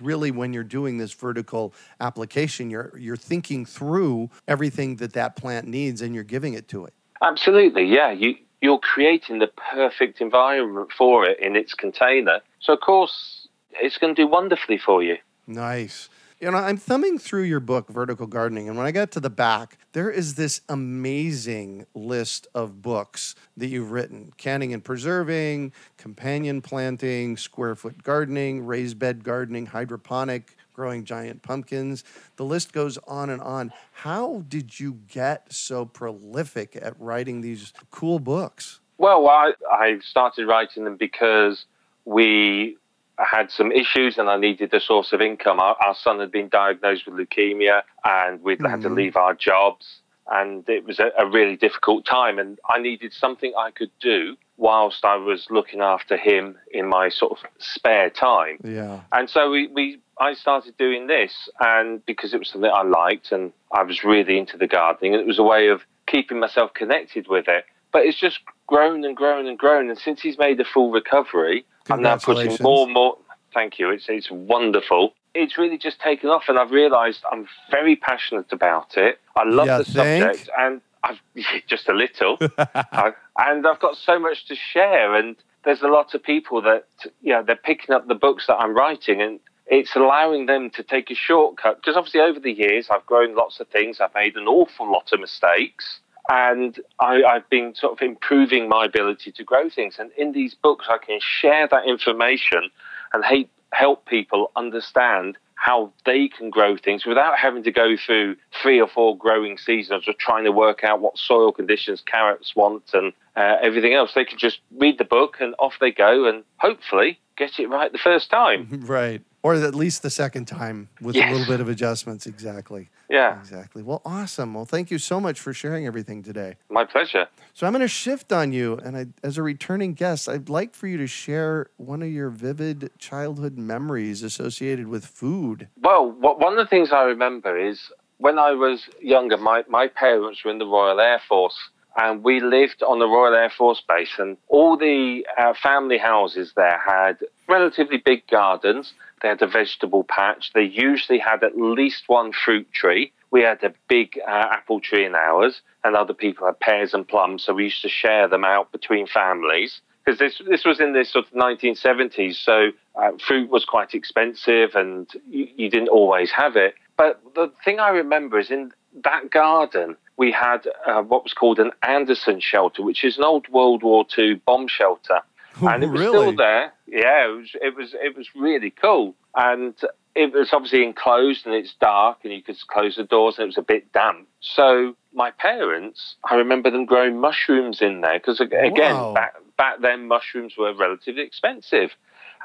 really, 0.00 0.30
when 0.30 0.54
you're 0.54 0.64
doing 0.64 0.96
this 0.96 1.12
vertical 1.12 1.74
application, 2.00 2.70
you're 2.70 2.96
you're 2.98 3.16
thinking 3.16 3.66
through 3.66 4.30
everything 4.48 4.96
that 4.96 5.12
that 5.12 5.36
plant 5.36 5.66
needs, 5.66 6.00
and 6.00 6.14
you're 6.14 6.24
giving 6.24 6.54
it 6.54 6.66
to 6.68 6.86
it. 6.86 6.94
Absolutely, 7.22 7.84
yeah. 7.84 8.10
You 8.10 8.36
you're 8.62 8.78
creating 8.78 9.40
the 9.40 9.48
perfect 9.70 10.22
environment 10.22 10.90
for 10.96 11.26
it 11.26 11.38
in 11.40 11.56
its 11.56 11.74
container. 11.74 12.40
So 12.60 12.72
of 12.72 12.80
course 12.80 13.47
it's 13.72 13.98
going 13.98 14.14
to 14.14 14.22
do 14.22 14.26
wonderfully 14.26 14.78
for 14.78 15.02
you. 15.02 15.16
Nice. 15.46 16.08
You 16.40 16.52
know, 16.52 16.58
I'm 16.58 16.76
thumbing 16.76 17.18
through 17.18 17.42
your 17.42 17.58
book, 17.58 17.88
Vertical 17.88 18.28
Gardening, 18.28 18.68
and 18.68 18.78
when 18.78 18.86
I 18.86 18.92
got 18.92 19.10
to 19.12 19.20
the 19.20 19.28
back, 19.28 19.76
there 19.92 20.08
is 20.08 20.36
this 20.36 20.60
amazing 20.68 21.84
list 21.94 22.46
of 22.54 22.80
books 22.80 23.34
that 23.56 23.66
you've 23.66 23.90
written 23.90 24.32
canning 24.36 24.72
and 24.72 24.84
preserving, 24.84 25.72
companion 25.96 26.62
planting, 26.62 27.36
square 27.36 27.74
foot 27.74 28.04
gardening, 28.04 28.64
raised 28.64 29.00
bed 29.00 29.24
gardening, 29.24 29.66
hydroponic, 29.66 30.56
growing 30.72 31.04
giant 31.04 31.42
pumpkins. 31.42 32.04
The 32.36 32.44
list 32.44 32.72
goes 32.72 32.98
on 33.08 33.30
and 33.30 33.42
on. 33.42 33.72
How 33.90 34.44
did 34.48 34.78
you 34.78 35.00
get 35.08 35.52
so 35.52 35.84
prolific 35.86 36.78
at 36.80 36.94
writing 37.00 37.40
these 37.40 37.72
cool 37.90 38.20
books? 38.20 38.78
Well, 38.96 39.26
I, 39.26 39.54
I 39.68 39.98
started 40.08 40.46
writing 40.46 40.84
them 40.84 40.96
because 40.96 41.64
we 42.04 42.76
had 43.24 43.50
some 43.50 43.72
issues 43.72 44.18
and 44.18 44.28
I 44.28 44.36
needed 44.36 44.72
a 44.72 44.80
source 44.80 45.12
of 45.12 45.20
income. 45.20 45.60
Our, 45.60 45.76
our 45.84 45.94
son 45.94 46.20
had 46.20 46.30
been 46.30 46.48
diagnosed 46.48 47.06
with 47.06 47.14
leukemia 47.14 47.82
and 48.04 48.42
we'd 48.42 48.58
mm-hmm. 48.58 48.66
had 48.66 48.82
to 48.82 48.88
mm-hmm. 48.88 48.96
leave 48.96 49.16
our 49.16 49.34
jobs. 49.34 50.00
And 50.30 50.68
it 50.68 50.84
was 50.84 51.00
a, 51.00 51.10
a 51.18 51.26
really 51.26 51.56
difficult 51.56 52.04
time. 52.04 52.38
And 52.38 52.58
I 52.68 52.78
needed 52.78 53.12
something 53.12 53.52
I 53.58 53.70
could 53.70 53.90
do 54.00 54.36
whilst 54.58 55.04
I 55.04 55.16
was 55.16 55.46
looking 55.50 55.80
after 55.80 56.16
him 56.16 56.56
in 56.70 56.86
my 56.86 57.08
sort 57.08 57.32
of 57.32 57.38
spare 57.58 58.10
time. 58.10 58.58
Yeah. 58.62 59.00
And 59.12 59.30
so 59.30 59.50
we, 59.50 59.68
we 59.68 60.00
I 60.20 60.34
started 60.34 60.76
doing 60.76 61.06
this 61.06 61.48
and 61.60 62.04
because 62.04 62.34
it 62.34 62.38
was 62.38 62.50
something 62.50 62.70
I 62.72 62.82
liked 62.82 63.32
and 63.32 63.52
I 63.72 63.84
was 63.84 64.04
really 64.04 64.36
into 64.36 64.56
the 64.56 64.66
gardening 64.66 65.14
and 65.14 65.20
it 65.20 65.26
was 65.26 65.38
a 65.38 65.44
way 65.44 65.68
of 65.68 65.82
keeping 66.06 66.40
myself 66.40 66.74
connected 66.74 67.28
with 67.28 67.46
it. 67.48 67.64
But 67.92 68.02
it's 68.02 68.18
just 68.18 68.40
grown 68.66 69.04
and 69.04 69.16
grown 69.16 69.46
and 69.46 69.58
grown 69.58 69.88
and 69.88 69.98
since 69.98 70.20
he's 70.20 70.36
made 70.36 70.60
a 70.60 70.64
full 70.64 70.90
recovery, 70.90 71.64
I'm 71.90 72.02
now 72.02 72.16
putting 72.16 72.56
more 72.60 72.84
and 72.84 72.94
more 72.94 73.18
thank 73.54 73.78
you. 73.78 73.90
It's 73.90 74.06
it's 74.08 74.30
wonderful. 74.30 75.14
It's 75.34 75.58
really 75.58 75.78
just 75.78 76.00
taken 76.00 76.30
off 76.30 76.44
and 76.48 76.58
I've 76.58 76.70
realized 76.70 77.22
I'm 77.30 77.46
very 77.70 77.96
passionate 77.96 78.52
about 78.52 78.96
it. 78.96 79.20
I 79.36 79.44
love 79.44 79.66
the 79.66 79.84
think? 79.84 80.24
subject 80.24 80.50
and 80.58 80.80
I've 81.04 81.20
just 81.66 81.88
a 81.88 81.92
little, 81.92 82.38
I, 82.58 83.12
and 83.38 83.66
I've 83.66 83.80
got 83.80 83.96
so 83.96 84.18
much 84.18 84.46
to 84.46 84.54
share. 84.54 85.14
And 85.14 85.36
there's 85.64 85.82
a 85.82 85.88
lot 85.88 86.14
of 86.14 86.22
people 86.22 86.62
that 86.62 86.86
you 87.22 87.32
know 87.32 87.42
they're 87.42 87.56
picking 87.56 87.94
up 87.94 88.08
the 88.08 88.14
books 88.14 88.46
that 88.46 88.56
I'm 88.56 88.74
writing, 88.74 89.20
and 89.20 89.40
it's 89.66 89.94
allowing 89.96 90.46
them 90.46 90.70
to 90.70 90.82
take 90.82 91.10
a 91.10 91.14
shortcut. 91.14 91.76
Because 91.76 91.96
obviously, 91.96 92.20
over 92.20 92.40
the 92.40 92.52
years, 92.52 92.88
I've 92.90 93.06
grown 93.06 93.34
lots 93.34 93.60
of 93.60 93.68
things. 93.68 94.00
I've 94.00 94.14
made 94.14 94.36
an 94.36 94.46
awful 94.46 94.90
lot 94.90 95.12
of 95.12 95.20
mistakes, 95.20 96.00
and 96.28 96.78
I, 97.00 97.22
I've 97.22 97.48
been 97.48 97.74
sort 97.74 97.92
of 97.92 98.02
improving 98.02 98.68
my 98.68 98.84
ability 98.84 99.32
to 99.32 99.44
grow 99.44 99.70
things. 99.70 99.96
And 99.98 100.10
in 100.16 100.32
these 100.32 100.54
books, 100.54 100.86
I 100.88 100.98
can 100.98 101.18
share 101.20 101.66
that 101.68 101.86
information 101.86 102.70
and 103.12 103.24
help 103.72 104.06
people 104.06 104.50
understand 104.54 105.38
how 105.54 105.92
they 106.06 106.28
can 106.28 106.50
grow 106.50 106.76
things 106.76 107.04
without 107.04 107.36
having 107.36 107.64
to 107.64 107.72
go 107.72 107.96
through 107.96 108.36
three 108.62 108.80
or 108.80 108.86
four 108.86 109.16
growing 109.16 109.58
seasons 109.58 110.06
of 110.06 110.16
trying 110.18 110.44
to 110.44 110.52
work 110.52 110.84
out 110.84 111.00
what 111.00 111.18
soil 111.18 111.50
conditions 111.50 112.02
carrots 112.06 112.54
want 112.54 112.84
and 112.92 113.12
uh, 113.34 113.56
everything 113.60 113.92
else. 113.92 114.12
They 114.14 114.24
can 114.24 114.38
just 114.38 114.60
read 114.76 114.98
the 114.98 115.04
book 115.04 115.38
and 115.40 115.54
off 115.58 115.74
they 115.80 115.90
go 115.90 116.26
and 116.26 116.44
hopefully 116.58 117.18
get 117.36 117.58
it 117.58 117.68
right 117.68 117.90
the 117.90 117.98
first 117.98 118.30
time. 118.30 118.84
Right. 118.88 119.22
Or 119.42 119.54
at 119.54 119.74
least 119.74 120.02
the 120.02 120.10
second 120.10 120.46
time 120.46 120.88
with 121.00 121.14
yes. 121.14 121.28
a 121.28 121.32
little 121.32 121.46
bit 121.46 121.60
of 121.60 121.68
adjustments. 121.68 122.26
Exactly. 122.26 122.90
Yeah. 123.08 123.38
Exactly. 123.38 123.82
Well, 123.82 124.02
awesome. 124.04 124.54
Well, 124.54 124.64
thank 124.64 124.90
you 124.90 124.98
so 124.98 125.20
much 125.20 125.38
for 125.38 125.52
sharing 125.52 125.86
everything 125.86 126.22
today. 126.22 126.56
My 126.68 126.84
pleasure. 126.84 127.28
So 127.54 127.66
I'm 127.66 127.72
going 127.72 127.80
to 127.80 127.88
shift 127.88 128.32
on 128.32 128.52
you, 128.52 128.78
and 128.84 128.96
I, 128.96 129.06
as 129.22 129.38
a 129.38 129.42
returning 129.42 129.94
guest, 129.94 130.28
I'd 130.28 130.48
like 130.48 130.74
for 130.74 130.86
you 130.88 130.96
to 130.98 131.06
share 131.06 131.70
one 131.76 132.02
of 132.02 132.08
your 132.08 132.30
vivid 132.30 132.90
childhood 132.98 133.56
memories 133.56 134.22
associated 134.22 134.88
with 134.88 135.06
food. 135.06 135.68
Well, 135.80 136.10
one 136.10 136.52
of 136.52 136.58
the 136.58 136.68
things 136.68 136.92
I 136.92 137.04
remember 137.04 137.56
is 137.56 137.80
when 138.18 138.38
I 138.38 138.52
was 138.52 138.88
younger, 139.00 139.36
my, 139.36 139.62
my 139.68 139.86
parents 139.86 140.44
were 140.44 140.50
in 140.50 140.58
the 140.58 140.66
Royal 140.66 141.00
Air 141.00 141.20
Force 141.28 141.56
and 141.98 142.22
we 142.22 142.40
lived 142.40 142.82
on 142.82 143.00
the 143.00 143.08
Royal 143.08 143.34
Air 143.34 143.50
Force 143.50 143.82
Base, 143.86 144.12
and 144.18 144.36
all 144.46 144.76
the 144.76 145.26
uh, 145.36 145.52
family 145.60 145.98
houses 145.98 146.52
there 146.54 146.80
had 146.86 147.18
relatively 147.48 147.96
big 147.98 148.26
gardens. 148.28 148.94
They 149.22 149.28
had 149.28 149.42
a 149.42 149.46
vegetable 149.46 150.04
patch. 150.04 150.52
They 150.54 150.62
usually 150.62 151.18
had 151.18 151.42
at 151.42 151.56
least 151.56 152.04
one 152.06 152.32
fruit 152.32 152.70
tree. 152.72 153.12
We 153.30 153.42
had 153.42 153.62
a 153.62 153.74
big 153.88 154.18
uh, 154.26 154.46
apple 154.50 154.80
tree 154.80 155.04
in 155.04 155.14
ours, 155.14 155.60
and 155.84 155.94
other 155.94 156.14
people 156.14 156.46
had 156.46 156.60
pears 156.60 156.94
and 156.94 157.06
plums, 157.06 157.44
so 157.44 157.54
we 157.54 157.64
used 157.64 157.82
to 157.82 157.88
share 157.88 158.28
them 158.28 158.44
out 158.44 158.72
between 158.72 159.06
families. 159.06 159.80
Because 160.04 160.18
this 160.18 160.40
this 160.48 160.64
was 160.64 160.80
in 160.80 160.94
the 160.94 161.04
sort 161.04 161.26
of 161.26 161.32
1970s, 161.32 162.36
so 162.36 162.70
uh, 162.94 163.10
fruit 163.26 163.50
was 163.50 163.66
quite 163.66 163.94
expensive, 163.94 164.74
and 164.74 165.06
you, 165.28 165.48
you 165.56 165.70
didn't 165.70 165.88
always 165.88 166.30
have 166.30 166.56
it. 166.56 166.74
But 166.96 167.20
the 167.34 167.52
thing 167.64 167.78
I 167.78 167.90
remember 167.90 168.38
is 168.38 168.50
in 168.50 168.72
that 169.04 169.30
garden, 169.30 169.96
we 170.16 170.32
had 170.32 170.66
uh, 170.86 171.02
what 171.02 171.24
was 171.24 171.34
called 171.34 171.58
an 171.58 171.72
Anderson 171.82 172.40
shelter, 172.40 172.82
which 172.82 173.04
is 173.04 173.18
an 173.18 173.24
old 173.24 173.48
World 173.48 173.82
War 173.82 174.06
II 174.16 174.34
bomb 174.46 174.66
shelter. 174.68 175.20
And 175.62 175.82
it 175.82 175.90
was 175.90 176.00
really? 176.00 176.18
still 176.18 176.36
there. 176.36 176.72
Yeah, 176.86 177.26
it 177.26 177.36
was, 177.36 177.50
it 177.54 177.76
was 177.76 177.94
it 177.94 178.16
was 178.16 178.28
really 178.34 178.70
cool. 178.70 179.14
And 179.34 179.74
it 180.18 180.32
was 180.32 180.48
obviously 180.52 180.82
enclosed 180.82 181.46
and 181.46 181.54
it's 181.54 181.74
dark 181.80 182.18
and 182.24 182.32
you 182.32 182.42
could 182.42 182.56
close 182.66 182.96
the 182.96 183.04
doors 183.04 183.36
and 183.38 183.44
it 183.44 183.46
was 183.46 183.58
a 183.58 183.62
bit 183.62 183.92
damp. 183.92 184.26
So 184.40 184.96
my 185.12 185.30
parents, 185.30 186.16
I 186.28 186.34
remember 186.34 186.70
them 186.70 186.86
growing 186.86 187.20
mushrooms 187.20 187.80
in 187.80 188.00
there 188.00 188.18
because 188.18 188.40
again, 188.40 188.74
wow. 188.74 189.14
back, 189.14 189.34
back 189.56 189.80
then 189.80 190.08
mushrooms 190.08 190.54
were 190.58 190.74
relatively 190.74 191.22
expensive. 191.22 191.90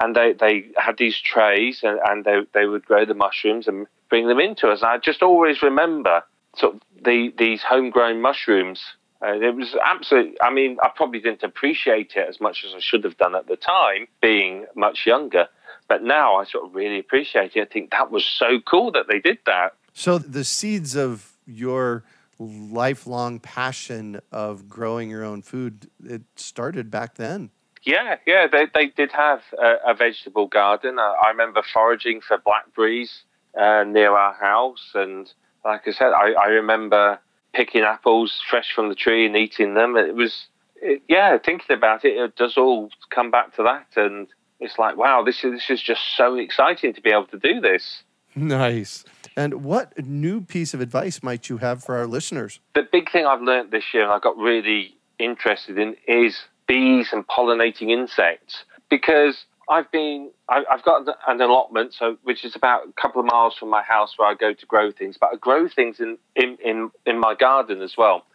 And 0.00 0.14
they, 0.14 0.34
they 0.34 0.66
had 0.76 0.98
these 0.98 1.18
trays 1.18 1.80
and, 1.82 1.98
and 2.04 2.24
they, 2.24 2.42
they 2.52 2.66
would 2.66 2.84
grow 2.84 3.04
the 3.04 3.14
mushrooms 3.14 3.66
and 3.66 3.88
bring 4.08 4.28
them 4.28 4.38
into 4.38 4.68
us. 4.68 4.82
And 4.82 4.90
I 4.90 4.98
just 4.98 5.22
always 5.22 5.60
remember 5.60 6.22
sort 6.56 6.76
of 6.76 6.80
the, 7.04 7.32
these 7.36 7.62
homegrown 7.62 8.20
mushrooms. 8.20 8.80
And 9.24 9.42
it 9.42 9.54
was 9.54 9.74
absolutely, 9.82 10.36
I 10.42 10.52
mean, 10.52 10.76
I 10.82 10.90
probably 10.94 11.20
didn't 11.20 11.42
appreciate 11.42 12.12
it 12.14 12.28
as 12.28 12.40
much 12.40 12.64
as 12.64 12.74
I 12.74 12.80
should 12.80 13.04
have 13.04 13.16
done 13.16 13.34
at 13.34 13.46
the 13.46 13.56
time, 13.56 14.06
being 14.20 14.66
much 14.76 15.06
younger. 15.06 15.48
But 15.88 16.02
now 16.02 16.36
I 16.36 16.44
sort 16.44 16.66
of 16.66 16.74
really 16.74 16.98
appreciate 16.98 17.56
it. 17.56 17.62
I 17.62 17.72
think 17.72 17.90
that 17.92 18.10
was 18.10 18.24
so 18.24 18.60
cool 18.60 18.92
that 18.92 19.06
they 19.08 19.20
did 19.20 19.38
that. 19.46 19.74
So 19.94 20.18
the 20.18 20.44
seeds 20.44 20.94
of 20.94 21.32
your 21.46 22.04
lifelong 22.38 23.40
passion 23.40 24.20
of 24.30 24.68
growing 24.68 25.08
your 25.08 25.24
own 25.24 25.40
food, 25.40 25.88
it 26.04 26.22
started 26.36 26.90
back 26.90 27.14
then. 27.14 27.50
Yeah, 27.82 28.16
yeah, 28.26 28.46
they, 28.46 28.66
they 28.74 28.86
did 28.86 29.12
have 29.12 29.40
a, 29.58 29.90
a 29.90 29.94
vegetable 29.94 30.48
garden. 30.48 30.98
I, 30.98 31.14
I, 31.26 31.28
remember 31.30 31.62
foraging 31.62 32.22
for 32.22 32.38
blackberries 32.38 33.24
uh, 33.58 33.84
near 33.84 34.12
our 34.16 34.34
house 34.34 34.90
and 34.94 35.32
like 35.64 35.88
I 35.88 35.92
said, 35.92 36.12
I, 36.12 36.32
I 36.32 36.46
remember 36.48 37.18
picking 37.54 37.82
apples 37.82 38.42
fresh 38.48 38.72
from 38.74 38.88
the 38.88 38.94
tree 38.94 39.26
and 39.26 39.36
eating 39.36 39.74
them. 39.74 39.96
It 39.96 40.14
was, 40.14 40.46
it, 40.76 41.02
yeah, 41.08 41.38
thinking 41.38 41.74
about 41.76 42.04
it, 42.04 42.16
it 42.16 42.36
does 42.36 42.56
all 42.56 42.90
come 43.10 43.30
back 43.30 43.54
to 43.56 43.62
that. 43.62 43.86
And 43.96 44.28
it's 44.60 44.78
like, 44.78 44.96
wow, 44.96 45.22
this 45.22 45.44
is, 45.44 45.52
this 45.52 45.70
is 45.70 45.82
just 45.82 46.02
so 46.16 46.34
exciting 46.36 46.92
to 46.94 47.00
be 47.00 47.10
able 47.10 47.26
to 47.26 47.38
do 47.38 47.60
this. 47.60 48.02
Nice. 48.34 49.04
And 49.36 49.64
what 49.64 49.96
new 50.04 50.40
piece 50.40 50.74
of 50.74 50.80
advice 50.80 51.22
might 51.22 51.48
you 51.48 51.58
have 51.58 51.82
for 51.82 51.96
our 51.96 52.06
listeners? 52.06 52.60
The 52.74 52.86
big 52.90 53.10
thing 53.10 53.26
I've 53.26 53.42
learned 53.42 53.70
this 53.70 53.84
year 53.92 54.04
and 54.04 54.12
I 54.12 54.18
got 54.18 54.36
really 54.36 54.94
interested 55.18 55.78
in 55.78 55.96
is 56.06 56.36
bees 56.66 57.08
and 57.12 57.26
pollinating 57.26 57.90
insects 57.90 58.64
because 58.90 59.44
I've 59.68 59.90
been, 59.90 60.30
I, 60.48 60.62
have 60.70 60.84
got 60.84 61.06
an 61.26 61.40
allotment, 61.40 61.94
so 61.94 62.16
which 62.22 62.44
is 62.44 62.54
about 62.54 62.82
a 62.88 63.00
couple 63.00 63.20
of 63.20 63.26
miles 63.30 63.56
from 63.58 63.70
my 63.70 63.82
house 63.82 64.14
where 64.16 64.28
I 64.28 64.34
go 64.34 64.52
to 64.52 64.66
grow 64.66 64.92
things. 64.92 65.16
But 65.18 65.30
I 65.32 65.36
grow 65.36 65.68
things 65.68 66.00
in 66.00 66.18
in 66.36 66.58
in, 66.64 66.90
in 67.06 67.18
my 67.18 67.34
garden 67.34 67.82
as 67.82 67.94
well. 67.96 68.26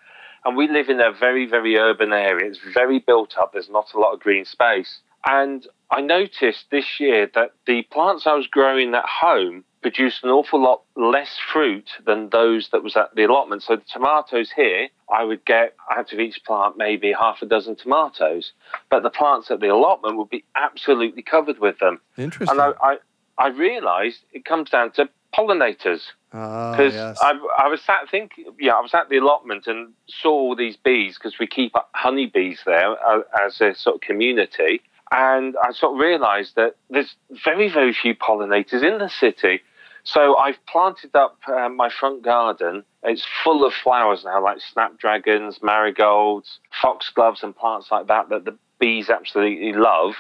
And 0.46 0.56
we 0.56 0.68
live 0.68 0.90
in 0.90 1.00
a 1.00 1.12
very 1.12 1.46
very 1.46 1.78
urban 1.78 2.14
area. 2.14 2.50
It's 2.50 2.60
very 2.74 3.00
built 3.00 3.36
up. 3.38 3.54
There's 3.54 3.70
not 3.70 3.94
a 3.94 4.00
lot 4.00 4.14
of 4.14 4.20
green 4.20 4.46
space. 4.46 5.00
And 5.26 5.68
I 5.92 6.02
noticed 6.02 6.66
this 6.72 7.00
year 7.00 7.30
that 7.34 7.52
the 7.66 7.84
plants 7.84 8.28
I 8.28 8.34
was 8.34 8.48
growing 8.48 8.94
at 8.94 9.06
home 9.06 9.64
produced 9.82 10.24
an 10.24 10.30
awful 10.30 10.62
lot 10.62 10.82
less 10.96 11.38
fruit 11.52 11.90
than 12.06 12.30
those 12.30 12.70
that 12.72 12.84
was 12.84 12.96
at 12.96 13.16
the 13.16 13.24
allotment. 13.24 13.64
So 13.64 13.78
the 13.78 13.84
tomatoes 13.92 14.52
here, 14.56 14.90
I 15.12 15.24
would 15.24 15.46
get 15.46 15.76
out 15.96 16.12
of 16.12 16.20
each 16.20 16.44
plant 16.46 16.78
maybe 16.78 17.14
half 17.18 17.42
a 17.42 17.46
dozen 17.46 17.76
tomatoes, 17.76 18.52
but 18.90 19.04
the 19.04 19.10
plants 19.10 19.50
at 19.50 19.62
the 19.62 19.70
allotment 19.70 20.18
would 20.18 20.30
be 20.30 20.44
absolutely 20.56 21.22
covered 21.22 21.60
with 21.60 21.80
them. 21.80 22.02
Interesting. 22.18 22.60
And 22.60 22.62
I, 22.62 22.72
I, 22.82 22.98
I 23.38 23.48
realised 23.48 24.20
it 24.34 24.46
comes 24.46 24.70
down 24.70 24.92
to 24.94 25.10
pollinators. 25.36 26.02
Because 26.32 26.94
ah, 26.96 27.10
yes. 27.10 27.18
I, 27.22 27.32
I 27.58 27.68
was 27.68 27.82
sat 27.82 28.10
thinking, 28.12 28.46
yeah, 28.60 28.74
I 28.74 28.82
was 28.82 28.94
at 28.94 29.10
the 29.10 29.18
allotment 29.18 29.66
and 29.66 29.94
saw 30.08 30.30
all 30.30 30.56
these 30.56 30.78
bees 30.78 31.18
because 31.18 31.40
we 31.40 31.48
keep 31.48 31.74
honeybees 31.94 32.60
there 32.66 32.92
uh, 32.92 33.22
as 33.44 33.60
a 33.62 33.74
sort 33.74 33.96
of 33.96 34.02
community. 34.02 34.82
And 35.12 35.56
I 35.64 35.72
sort 35.72 35.94
of 35.94 36.00
realised 36.00 36.56
that 36.56 36.76
there's 36.90 37.16
very, 37.44 37.72
very 37.72 37.94
few 37.94 38.16
pollinators 38.16 38.84
in 38.84 39.00
the 39.00 39.10
city. 39.10 39.62
So 40.04 40.38
I've 40.38 40.64
planted 40.68 41.16
up 41.16 41.38
uh, 41.48 41.70
my 41.70 41.90
front 41.90 42.24
garden. 42.24 42.84
It's 43.04 43.26
full 43.44 43.66
of 43.66 43.74
flowers 43.74 44.24
now, 44.24 44.44
like 44.44 44.60
snapdragons, 44.60 45.60
marigolds, 45.62 46.60
foxgloves, 46.82 47.44
and 47.44 47.56
plants 47.56 47.88
like 47.92 48.08
that 48.08 48.30
that 48.30 48.46
the 48.46 48.58
bees 48.80 49.10
absolutely 49.10 49.74
love. 49.74 50.14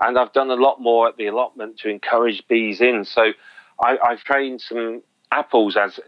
And 0.00 0.18
I've 0.18 0.32
done 0.32 0.50
a 0.50 0.54
lot 0.54 0.80
more 0.80 1.08
at 1.08 1.16
the 1.16 1.26
allotment 1.26 1.78
to 1.78 1.88
encourage 1.88 2.46
bees 2.48 2.80
in. 2.80 3.04
So 3.04 3.32
I, 3.82 3.96
I've 4.04 4.24
trained 4.24 4.60
some 4.60 5.02
apples 5.30 5.76
as 5.76 5.98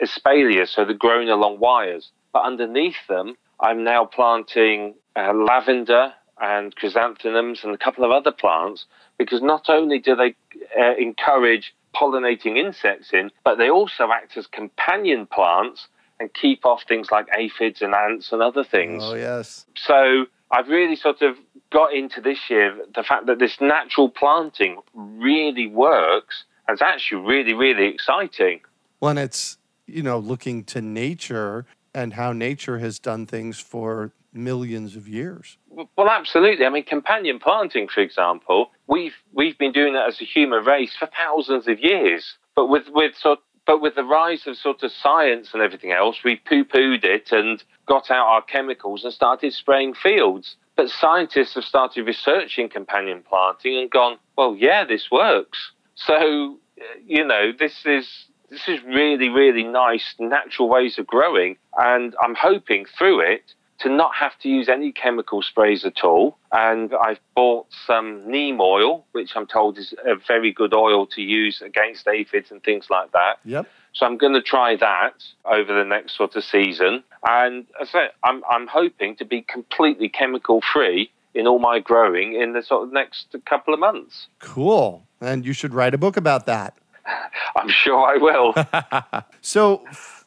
espalier, 0.00 0.68
so 0.68 0.84
they're 0.84 0.94
grown 0.94 1.28
along 1.28 1.58
wires. 1.58 2.10
But 2.32 2.44
underneath 2.44 3.06
them, 3.08 3.36
I'm 3.60 3.84
now 3.84 4.04
planting 4.04 4.94
uh, 5.14 5.32
lavender 5.34 6.14
and 6.42 6.74
chrysanthemums 6.74 7.60
and 7.62 7.72
a 7.72 7.78
couple 7.78 8.04
of 8.04 8.10
other 8.10 8.32
plants 8.32 8.84
because 9.16 9.40
not 9.40 9.70
only 9.70 10.00
do 10.00 10.16
they 10.16 10.34
uh, 10.78 10.94
encourage 10.98 11.72
pollinating 11.94 12.58
insects 12.58 13.10
in, 13.12 13.30
but 13.44 13.58
they 13.58 13.70
also 13.70 14.08
act 14.12 14.36
as 14.36 14.46
companion 14.48 15.26
plants 15.26 15.86
and 16.18 16.34
keep 16.34 16.66
off 16.66 16.82
things 16.88 17.08
like 17.12 17.28
aphids 17.38 17.80
and 17.80 17.94
ants 17.94 18.32
and 18.32 18.42
other 18.42 18.64
things. 18.64 19.02
Oh, 19.04 19.14
yes. 19.14 19.66
So 19.76 20.26
I've 20.50 20.68
really 20.68 20.96
sort 20.96 21.22
of 21.22 21.36
got 21.70 21.94
into 21.94 22.20
this 22.20 22.38
year 22.50 22.76
the 22.92 23.04
fact 23.04 23.26
that 23.26 23.38
this 23.38 23.60
natural 23.60 24.10
planting 24.10 24.78
really 24.94 25.68
works 25.68 26.44
and 26.66 26.74
it's 26.74 26.82
actually 26.82 27.22
really, 27.22 27.54
really 27.54 27.86
exciting. 27.86 28.60
When 28.98 29.16
it's, 29.16 29.58
you 29.86 30.02
know, 30.02 30.18
looking 30.18 30.64
to 30.64 30.80
nature 30.80 31.66
and 31.94 32.14
how 32.14 32.32
nature 32.32 32.78
has 32.78 32.98
done 32.98 33.26
things 33.26 33.60
for 33.60 34.12
millions 34.32 34.96
of 34.96 35.08
years. 35.08 35.58
Well, 35.96 36.08
absolutely. 36.08 36.64
I 36.64 36.70
mean, 36.70 36.84
companion 36.84 37.38
planting, 37.38 37.88
for 37.88 38.00
example, 38.00 38.70
we've 38.86 39.14
we've 39.32 39.58
been 39.58 39.72
doing 39.72 39.94
that 39.94 40.08
as 40.08 40.20
a 40.20 40.24
human 40.24 40.64
race 40.64 40.94
for 40.98 41.08
thousands 41.16 41.68
of 41.68 41.78
years. 41.80 42.36
But 42.54 42.66
with 42.66 42.88
with 42.88 43.14
sort 43.16 43.40
but 43.66 43.80
with 43.80 43.94
the 43.94 44.04
rise 44.04 44.46
of 44.46 44.56
sort 44.56 44.82
of 44.82 44.90
science 44.90 45.50
and 45.52 45.62
everything 45.62 45.92
else, 45.92 46.18
we 46.24 46.36
poo-pooed 46.36 47.04
it 47.04 47.30
and 47.30 47.62
got 47.86 48.10
out 48.10 48.26
our 48.26 48.42
chemicals 48.42 49.04
and 49.04 49.12
started 49.12 49.52
spraying 49.52 49.94
fields. 49.94 50.56
But 50.76 50.88
scientists 50.88 51.54
have 51.54 51.64
started 51.64 52.06
researching 52.06 52.68
companion 52.68 53.22
planting 53.28 53.78
and 53.78 53.90
gone, 53.90 54.18
well, 54.36 54.56
yeah, 54.56 54.84
this 54.84 55.10
works. 55.12 55.72
So, 55.94 56.58
you 57.06 57.24
know, 57.24 57.52
this 57.56 57.84
is 57.84 58.26
this 58.50 58.68
is 58.68 58.82
really, 58.82 59.28
really 59.28 59.64
nice 59.64 60.14
natural 60.18 60.68
ways 60.68 60.98
of 60.98 61.06
growing. 61.06 61.56
And 61.78 62.14
I'm 62.22 62.34
hoping 62.34 62.84
through 62.98 63.20
it 63.20 63.54
to 63.82 63.88
not 63.88 64.14
have 64.14 64.38
to 64.38 64.48
use 64.48 64.68
any 64.68 64.92
chemical 64.92 65.42
sprays 65.42 65.84
at 65.84 66.04
all. 66.04 66.38
And 66.52 66.92
I've 66.94 67.20
bought 67.34 67.66
some 67.86 68.30
neem 68.30 68.60
oil, 68.60 69.04
which 69.12 69.32
I'm 69.34 69.46
told 69.46 69.78
is 69.78 69.92
a 70.04 70.14
very 70.26 70.52
good 70.52 70.72
oil 70.72 71.06
to 71.08 71.22
use 71.22 71.60
against 71.60 72.06
aphids 72.06 72.50
and 72.50 72.62
things 72.62 72.86
like 72.90 73.12
that. 73.12 73.38
Yep. 73.44 73.66
So 73.94 74.06
I'm 74.06 74.16
going 74.16 74.34
to 74.34 74.42
try 74.42 74.76
that 74.76 75.14
over 75.44 75.74
the 75.74 75.84
next 75.84 76.16
sort 76.16 76.36
of 76.36 76.44
season. 76.44 77.02
And 77.26 77.66
as 77.80 77.88
I 77.88 77.92
said, 77.92 78.10
I'm, 78.24 78.42
I'm 78.48 78.66
hoping 78.66 79.16
to 79.16 79.24
be 79.24 79.42
completely 79.42 80.08
chemical 80.08 80.62
free 80.72 81.10
in 81.34 81.46
all 81.46 81.58
my 81.58 81.80
growing 81.80 82.34
in 82.34 82.52
the 82.52 82.62
sort 82.62 82.86
of 82.86 82.92
next 82.92 83.34
couple 83.46 83.74
of 83.74 83.80
months. 83.80 84.28
Cool. 84.38 85.06
And 85.20 85.44
you 85.44 85.52
should 85.52 85.74
write 85.74 85.94
a 85.94 85.98
book 85.98 86.16
about 86.16 86.46
that. 86.46 86.74
I'm 87.56 87.68
sure 87.68 88.06
I 88.06 88.16
will. 88.16 89.24
so 89.40 89.84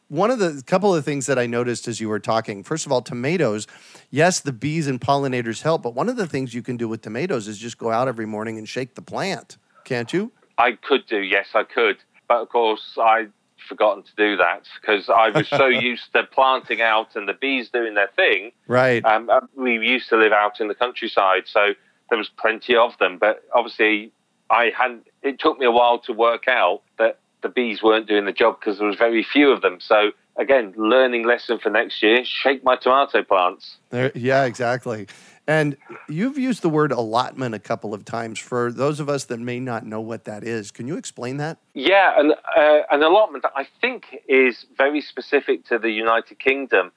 one 0.08 0.30
of 0.30 0.38
the 0.38 0.62
couple 0.66 0.94
of 0.94 1.04
things 1.04 1.26
that 1.26 1.38
I 1.38 1.46
noticed 1.46 1.88
as 1.88 2.00
you 2.00 2.08
were 2.08 2.20
talking, 2.20 2.62
first 2.62 2.86
of 2.86 2.92
all, 2.92 3.02
tomatoes, 3.02 3.66
yes, 4.10 4.40
the 4.40 4.52
bees 4.52 4.86
and 4.86 5.00
pollinators 5.00 5.62
help, 5.62 5.82
but 5.82 5.94
one 5.94 6.08
of 6.08 6.16
the 6.16 6.26
things 6.26 6.54
you 6.54 6.62
can 6.62 6.76
do 6.76 6.88
with 6.88 7.02
tomatoes 7.02 7.48
is 7.48 7.58
just 7.58 7.78
go 7.78 7.90
out 7.90 8.08
every 8.08 8.26
morning 8.26 8.58
and 8.58 8.68
shake 8.68 8.94
the 8.94 9.02
plant, 9.02 9.56
can't 9.84 10.12
you? 10.12 10.32
I 10.58 10.72
could 10.72 11.06
do, 11.06 11.18
yes, 11.18 11.48
I 11.54 11.64
could. 11.64 11.98
But 12.28 12.42
of 12.42 12.48
course, 12.48 12.96
I'd 13.00 13.32
forgotten 13.68 14.02
to 14.04 14.10
do 14.16 14.36
that 14.36 14.62
because 14.80 15.08
I 15.08 15.30
was 15.30 15.48
so 15.48 15.66
used 15.66 16.12
to 16.14 16.24
planting 16.24 16.80
out 16.80 17.16
and 17.16 17.28
the 17.28 17.34
bees 17.34 17.70
doing 17.70 17.94
their 17.94 18.10
thing. 18.16 18.52
Right. 18.66 19.04
Um, 19.04 19.28
uh, 19.28 19.40
we 19.56 19.74
used 19.74 20.08
to 20.10 20.16
live 20.16 20.32
out 20.32 20.60
in 20.60 20.68
the 20.68 20.74
countryside, 20.74 21.44
so 21.46 21.74
there 22.08 22.18
was 22.18 22.28
plenty 22.28 22.76
of 22.76 22.96
them. 22.98 23.18
But 23.18 23.44
obviously, 23.54 24.12
I 24.50 24.72
hadn't. 24.76 25.06
It 25.22 25.38
took 25.38 25.58
me 25.58 25.66
a 25.66 25.70
while 25.70 25.98
to 26.00 26.12
work 26.12 26.48
out 26.48 26.82
that 26.98 27.18
the 27.46 27.52
bees 27.52 27.82
weren't 27.82 28.08
doing 28.08 28.24
the 28.24 28.32
job 28.32 28.58
because 28.58 28.78
there 28.78 28.86
was 28.86 28.96
very 28.96 29.22
few 29.22 29.50
of 29.50 29.62
them. 29.62 29.78
So 29.80 30.10
again, 30.36 30.74
learning 30.76 31.26
lesson 31.26 31.58
for 31.58 31.70
next 31.70 32.02
year: 32.02 32.24
shake 32.24 32.64
my 32.64 32.76
tomato 32.76 33.22
plants. 33.22 33.76
There, 33.90 34.12
yeah, 34.14 34.44
exactly. 34.44 35.06
And 35.48 35.76
you've 36.08 36.38
used 36.38 36.62
the 36.62 36.68
word 36.68 36.90
allotment 36.90 37.54
a 37.54 37.60
couple 37.60 37.94
of 37.94 38.04
times. 38.04 38.40
For 38.40 38.72
those 38.72 38.98
of 38.98 39.08
us 39.08 39.24
that 39.26 39.38
may 39.38 39.60
not 39.60 39.86
know 39.86 40.00
what 40.00 40.24
that 40.24 40.42
is, 40.42 40.72
can 40.72 40.88
you 40.88 40.96
explain 40.96 41.36
that? 41.36 41.58
Yeah, 41.72 42.20
an, 42.20 42.32
uh, 42.56 42.80
an 42.90 43.04
allotment 43.04 43.44
I 43.54 43.68
think 43.80 44.06
is 44.28 44.66
very 44.76 45.00
specific 45.00 45.64
to 45.66 45.78
the 45.78 45.90
United 45.90 46.40
Kingdom, 46.40 46.90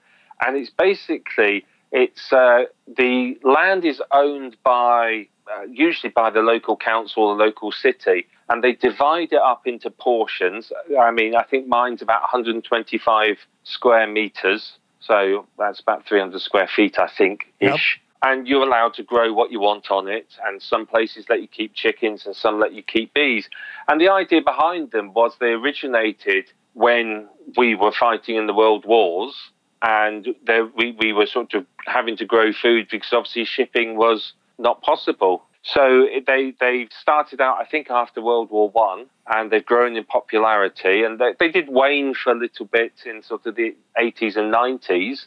and 0.43 0.57
it's 0.57 0.71
basically 0.71 1.65
it's 1.91 2.33
uh, 2.33 2.63
the 2.87 3.37
land 3.43 3.85
is 3.85 4.01
owned 4.11 4.57
by 4.63 5.27
uh, 5.51 5.63
usually 5.71 6.11
by 6.11 6.29
the 6.29 6.41
local 6.41 6.77
council 6.77 7.23
or 7.23 7.35
the 7.35 7.43
local 7.43 7.71
city, 7.71 8.27
and 8.49 8.63
they 8.63 8.73
divide 8.73 9.31
it 9.31 9.39
up 9.39 9.65
into 9.65 9.89
portions. 9.89 10.71
I 10.99 11.11
mean, 11.11 11.35
I 11.35 11.43
think 11.43 11.67
mine's 11.67 12.01
about 12.01 12.21
125 12.21 13.37
square 13.63 14.07
meters, 14.07 14.73
so 14.99 15.47
that's 15.57 15.79
about 15.79 16.05
300 16.05 16.41
square 16.41 16.67
feet, 16.67 16.99
I 16.99 17.09
think, 17.09 17.51
ish. 17.59 17.69
Yep. 17.69 17.79
And 18.21 18.47
you're 18.47 18.63
allowed 18.63 18.95
to 18.95 19.03
grow 19.03 19.31
what 19.31 19.49
you 19.49 19.61
want 19.61 19.91
on 19.91 20.07
it, 20.09 20.27
and 20.45 20.61
some 20.61 20.85
places 20.85 21.25
let 21.29 21.41
you 21.41 21.47
keep 21.47 21.73
chickens, 21.73 22.25
and 22.25 22.35
some 22.35 22.59
let 22.59 22.73
you 22.73 22.83
keep 22.83 23.13
bees. 23.13 23.49
And 23.87 23.99
the 23.99 24.09
idea 24.09 24.41
behind 24.41 24.91
them 24.91 25.13
was 25.13 25.37
they 25.39 25.53
originated 25.53 26.51
when 26.73 27.27
we 27.57 27.75
were 27.75 27.93
fighting 27.93 28.35
in 28.35 28.45
the 28.45 28.53
world 28.53 28.85
wars, 28.85 29.35
and 29.81 30.27
there, 30.45 30.65
we, 30.65 30.95
we 30.99 31.13
were 31.13 31.25
sort 31.25 31.53
of 31.53 31.65
having 31.85 32.17
to 32.17 32.25
grow 32.25 32.51
food 32.51 32.87
because 32.91 33.13
obviously 33.13 33.45
shipping 33.45 33.95
was 33.95 34.33
not 34.59 34.81
possible. 34.81 35.43
So 35.63 36.07
they 36.25 36.53
they 36.59 36.87
started 37.01 37.41
out, 37.41 37.57
I 37.59 37.65
think, 37.65 37.89
after 37.89 38.21
World 38.21 38.49
War 38.49 38.69
One, 38.69 39.07
and 39.27 39.51
they've 39.51 39.65
grown 39.65 39.95
in 39.95 40.03
popularity. 40.03 41.03
And 41.03 41.19
they, 41.19 41.33
they 41.39 41.49
did 41.49 41.69
wane 41.69 42.13
for 42.13 42.31
a 42.31 42.37
little 42.37 42.65
bit 42.65 42.93
in 43.05 43.23
sort 43.23 43.45
of 43.45 43.55
the 43.55 43.75
80s 43.97 44.37
and 44.37 44.53
90s, 44.53 45.25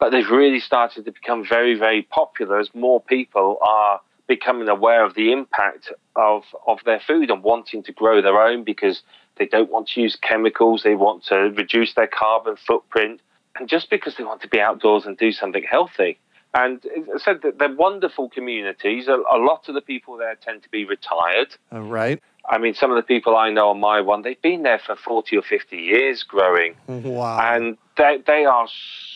but 0.00 0.10
they've 0.10 0.30
really 0.30 0.60
started 0.60 1.04
to 1.04 1.12
become 1.12 1.44
very, 1.46 1.78
very 1.78 2.02
popular 2.02 2.58
as 2.58 2.70
more 2.74 3.00
people 3.00 3.58
are 3.60 4.00
becoming 4.26 4.68
aware 4.68 5.04
of 5.04 5.14
the 5.14 5.30
impact 5.30 5.92
of 6.16 6.42
of 6.66 6.78
their 6.84 7.00
food 7.06 7.30
and 7.30 7.42
wanting 7.42 7.82
to 7.84 7.92
grow 7.92 8.22
their 8.22 8.40
own 8.40 8.64
because 8.64 9.02
they 9.38 9.46
don't 9.46 9.70
want 9.70 9.88
to 9.88 10.00
use 10.00 10.16
chemicals. 10.16 10.82
They 10.82 10.94
want 10.94 11.24
to 11.26 11.52
reduce 11.56 11.94
their 11.94 12.08
carbon 12.08 12.56
footprint, 12.66 13.20
and 13.58 13.68
just 13.68 13.90
because 13.90 14.16
they 14.16 14.24
want 14.24 14.42
to 14.42 14.48
be 14.48 14.58
outdoors 14.58 15.04
and 15.04 15.16
do 15.18 15.32
something 15.32 15.64
healthy. 15.70 16.18
And 16.56 16.82
I 17.14 17.18
said 17.18 17.42
that 17.42 17.58
they're 17.58 17.74
wonderful 17.74 18.30
communities. 18.30 19.08
A, 19.08 19.16
a, 19.30 19.36
lot 19.36 19.68
of 19.68 19.74
the 19.74 19.82
people 19.82 20.16
there 20.16 20.34
tend 20.36 20.62
to 20.62 20.70
be 20.70 20.86
retired. 20.86 21.54
Uh, 21.70 21.82
right. 21.82 22.22
I 22.48 22.56
mean, 22.56 22.72
some 22.72 22.90
of 22.90 22.96
the 22.96 23.02
people 23.02 23.36
I 23.36 23.50
know 23.50 23.68
on 23.68 23.78
my 23.78 24.00
one, 24.00 24.22
they've 24.22 24.40
been 24.40 24.62
there 24.62 24.78
for 24.78 24.96
40 24.96 25.36
or 25.36 25.42
50 25.42 25.76
years 25.76 26.22
growing. 26.22 26.74
Wow. 26.88 27.38
And 27.40 27.76
they, 27.98 28.22
they 28.26 28.46
are 28.46 28.68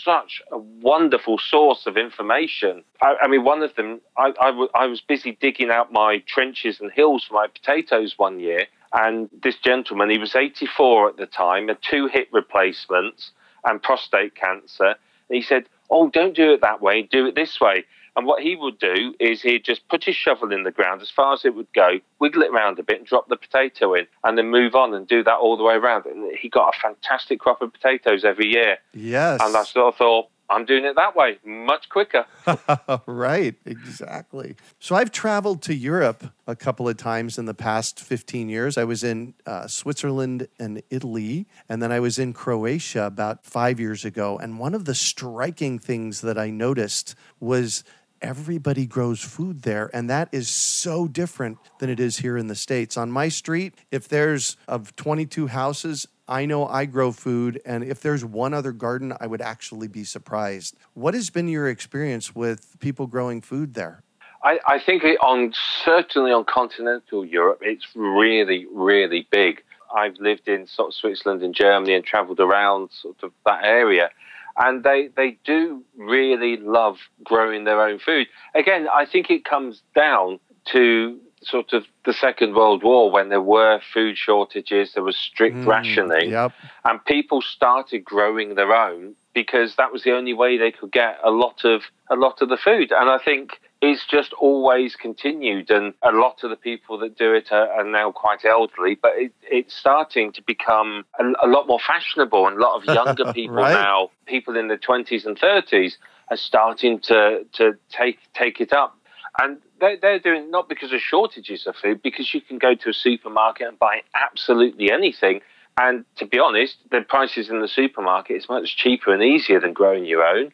such 0.05 0.42
a 0.53 0.59
wonderful 0.59 1.38
source 1.38 1.87
of 1.87 1.96
information. 1.96 2.85
I, 3.00 3.14
I 3.22 3.29
mean, 3.29 3.42
one 3.42 3.62
of 3.62 3.74
them, 3.74 4.03
I, 4.18 4.35
I, 4.38 4.50
w- 4.50 4.68
I 4.74 4.85
was 4.85 5.00
busy 5.00 5.38
digging 5.40 5.70
out 5.70 5.90
my 5.90 6.22
trenches 6.26 6.79
and 6.79 6.92
hills 6.92 7.24
for 7.24 7.35
my 7.35 7.46
potatoes 7.46 8.14
one 8.18 8.38
year. 8.40 8.66
And 8.92 9.31
this 9.42 9.57
gentleman, 9.57 10.11
he 10.11 10.18
was 10.18 10.35
84 10.35 11.09
at 11.11 11.16
the 11.16 11.26
time, 11.26 11.68
had 11.68 11.79
two 11.81 12.07
hip 12.09 12.29
replacements 12.33 13.31
and 13.64 13.83
prostate 13.83 14.35
cancer. 14.35 14.94
And 15.31 15.37
he 15.37 15.40
said, 15.40 15.64
oh, 15.90 16.09
don't 16.11 16.37
do 16.37 16.53
it 16.53 16.61
that 16.61 16.81
way, 16.81 17.03
do 17.03 17.26
it 17.26 17.35
this 17.35 17.61
way. 17.61 17.85
And 18.16 18.26
what 18.26 18.42
he 18.42 18.57
would 18.57 18.79
do 18.79 19.14
is 19.20 19.40
he'd 19.40 19.64
just 19.64 19.87
put 19.88 20.05
his 20.05 20.16
shovel 20.16 20.53
in 20.53 20.64
the 20.64 20.70
ground 20.70 21.00
as 21.00 21.11
far 21.11 21.33
as 21.33 21.44
it 21.44 21.55
would 21.55 21.72
go, 21.72 22.00
wiggle 22.18 22.42
it 22.42 22.50
around 22.50 22.79
a 22.79 22.83
bit 22.83 22.98
and 22.98 23.07
drop 23.07 23.29
the 23.29 23.37
potato 23.37 23.94
in, 23.94 24.07
and 24.24 24.37
then 24.37 24.50
move 24.50 24.74
on 24.74 24.92
and 24.94 25.07
do 25.07 25.22
that 25.22 25.37
all 25.37 25.57
the 25.57 25.62
way 25.62 25.74
around. 25.74 26.07
And 26.07 26.37
he 26.37 26.48
got 26.48 26.74
a 26.74 26.81
fantastic 26.81 27.38
crop 27.38 27.62
of 27.62 27.72
potatoes 27.72 28.24
every 28.24 28.48
year. 28.48 28.79
Yes. 28.94 29.40
And 29.42 29.57
I 29.57 29.62
sort 29.62 29.94
of 29.94 29.96
thought, 29.96 30.29
I'm 30.50 30.64
doing 30.64 30.84
it 30.84 30.96
that 30.96 31.14
way, 31.14 31.38
much 31.44 31.88
quicker. 31.88 32.26
right, 33.06 33.54
exactly. 33.64 34.56
So 34.80 34.96
I've 34.96 35.12
traveled 35.12 35.62
to 35.62 35.74
Europe 35.74 36.32
a 36.48 36.56
couple 36.56 36.88
of 36.88 36.96
times 36.96 37.38
in 37.38 37.44
the 37.44 37.54
past 37.54 38.00
15 38.00 38.48
years. 38.48 38.76
I 38.76 38.82
was 38.82 39.04
in 39.04 39.34
uh, 39.46 39.68
Switzerland 39.68 40.48
and 40.58 40.82
Italy, 40.90 41.46
and 41.68 41.80
then 41.80 41.92
I 41.92 42.00
was 42.00 42.18
in 42.18 42.32
Croatia 42.32 43.06
about 43.06 43.44
five 43.44 43.78
years 43.78 44.04
ago. 44.04 44.38
And 44.38 44.58
one 44.58 44.74
of 44.74 44.86
the 44.86 44.94
striking 44.94 45.78
things 45.78 46.20
that 46.22 46.36
I 46.36 46.50
noticed 46.50 47.14
was 47.38 47.84
everybody 48.20 48.86
grows 48.86 49.22
food 49.22 49.62
there 49.62 49.88
and 49.94 50.10
that 50.10 50.28
is 50.30 50.46
so 50.48 51.08
different 51.08 51.56
than 51.78 51.88
it 51.88 51.98
is 51.98 52.18
here 52.18 52.36
in 52.36 52.48
the 52.48 52.54
states 52.54 52.98
on 52.98 53.10
my 53.10 53.30
street 53.30 53.74
if 53.90 54.08
there's 54.08 54.58
of 54.68 54.94
22 54.96 55.46
houses 55.46 56.06
I 56.31 56.47
know 56.47 56.64
I 56.64 56.85
grow 56.85 57.11
food, 57.11 57.61
and 57.66 57.83
if 57.83 58.01
there's 58.01 58.25
one 58.25 58.55
other 58.55 58.71
garden, 58.71 59.12
I 59.21 59.27
would 59.27 59.43
actually 59.43 59.88
be 59.88 60.05
surprised. 60.05 60.77
What 60.95 61.12
has 61.14 61.29
been 61.29 61.49
your 61.49 61.69
experience 61.69 62.37
with 62.37 62.79
people 62.79 63.09
growing 63.09 63.40
food 63.40 63.75
there? 63.75 64.05
I, 64.45 64.61
I 64.64 64.79
think 64.79 65.03
on 65.21 65.53
certainly 65.85 66.31
on 66.31 66.45
continental 66.45 67.25
Europe, 67.25 67.59
it's 67.62 67.85
really, 67.97 68.66
really 68.73 69.27
big. 69.33 69.64
I've 69.95 70.14
lived 70.21 70.47
in 70.47 70.69
sort 70.69 70.90
of 70.90 70.95
Switzerland 70.95 71.43
and 71.43 71.53
Germany 71.53 71.95
and 71.95 72.05
travelled 72.05 72.38
around 72.38 72.90
sort 72.93 73.16
of 73.25 73.33
that 73.45 73.64
area, 73.64 74.11
and 74.57 74.85
they 74.85 75.09
they 75.16 75.37
do 75.45 75.83
really 75.97 76.57
love 76.59 76.99
growing 77.25 77.64
their 77.64 77.83
own 77.83 77.99
food. 77.99 78.29
Again, 78.55 78.87
I 78.95 79.05
think 79.05 79.31
it 79.31 79.45
comes 79.45 79.83
down 79.97 80.38
to 80.66 81.19
sort 81.42 81.72
of 81.72 81.85
the 82.05 82.12
Second 82.12 82.55
World 82.55 82.83
War 82.83 83.11
when 83.11 83.29
there 83.29 83.40
were 83.40 83.81
food 83.92 84.16
shortages, 84.16 84.92
there 84.94 85.03
was 85.03 85.16
strict 85.16 85.57
mm, 85.57 85.66
rationing, 85.66 86.31
yep. 86.31 86.53
and 86.85 87.05
people 87.05 87.40
started 87.42 88.05
growing 88.05 88.55
their 88.55 88.74
own 88.74 89.14
because 89.35 89.76
that 89.76 89.92
was 89.92 90.03
the 90.03 90.12
only 90.12 90.35
way 90.35 90.59
they 90.59 90.72
could 90.72 90.92
get 90.92 91.18
a 91.22 91.31
lot 91.31 91.64
of 91.64 91.83
a 92.11 92.16
lot 92.16 92.42
of 92.42 92.48
the 92.48 92.57
food. 92.57 92.92
And 92.92 93.09
I 93.09 93.18
think 93.18 93.61
it's 93.81 94.05
just 94.07 94.33
always 94.35 94.96
continued, 94.96 95.70
and 95.70 95.94
a 96.03 96.12
lot 96.12 96.42
of 96.42 96.50
the 96.50 96.57
people 96.57 96.98
that 96.98 97.16
do 97.16 97.33
it 97.33 97.50
are, 97.50 97.68
are 97.70 97.85
now 97.85 98.12
quite 98.12 98.44
elderly, 98.44 98.96
but 99.00 99.12
it, 99.14 99.33
it's 99.42 99.74
starting 99.74 100.33
to 100.33 100.42
become 100.42 101.05
a, 101.18 101.24
a, 101.46 101.48
lot 101.48 101.66
more 101.66 101.79
fashionable, 101.79 102.46
and 102.46 102.59
a 102.59 102.61
lot 102.61 102.76
of 102.76 102.85
younger 102.94 103.33
people 103.33 103.57
right. 103.57 103.72
now, 103.72 104.11
people 104.26 104.57
in 104.57 104.68
their 104.68 104.76
twenties 104.76 105.24
and 105.24 105.38
thirties, 105.38 105.96
are 106.31 106.37
starting 106.37 106.98
to 107.00 107.46
to 107.53 107.72
take 107.90 108.18
take 108.35 108.61
it 108.61 108.72
up. 108.72 108.96
And 109.38 109.59
they're, 109.81 109.97
they're 110.01 110.19
doing 110.19 110.51
not 110.51 110.69
because 110.69 110.93
of 110.93 111.01
shortages 111.01 111.66
of 111.66 111.77
food, 111.77 112.03
because 112.03 112.33
you 112.35 112.40
can 112.40 112.59
go 112.59 112.75
to 112.75 112.90
a 112.90 112.95
supermarket 112.95 113.69
and 113.69 113.79
buy 113.79 114.03
absolutely 114.14 114.90
anything. 114.90 115.40
And 115.79 116.05
to 116.16 116.27
be 116.27 116.38
honest, 116.38 116.77
the 116.90 117.01
prices 117.01 117.49
in 117.49 117.61
the 117.61 117.69
supermarket 117.69 118.37
is 118.37 118.49
much 118.49 118.77
cheaper 118.77 119.12
and 119.14 119.23
easier 119.23 119.61
than 119.61 119.73
growing 119.73 120.05
your 120.05 120.25
own. 120.25 120.53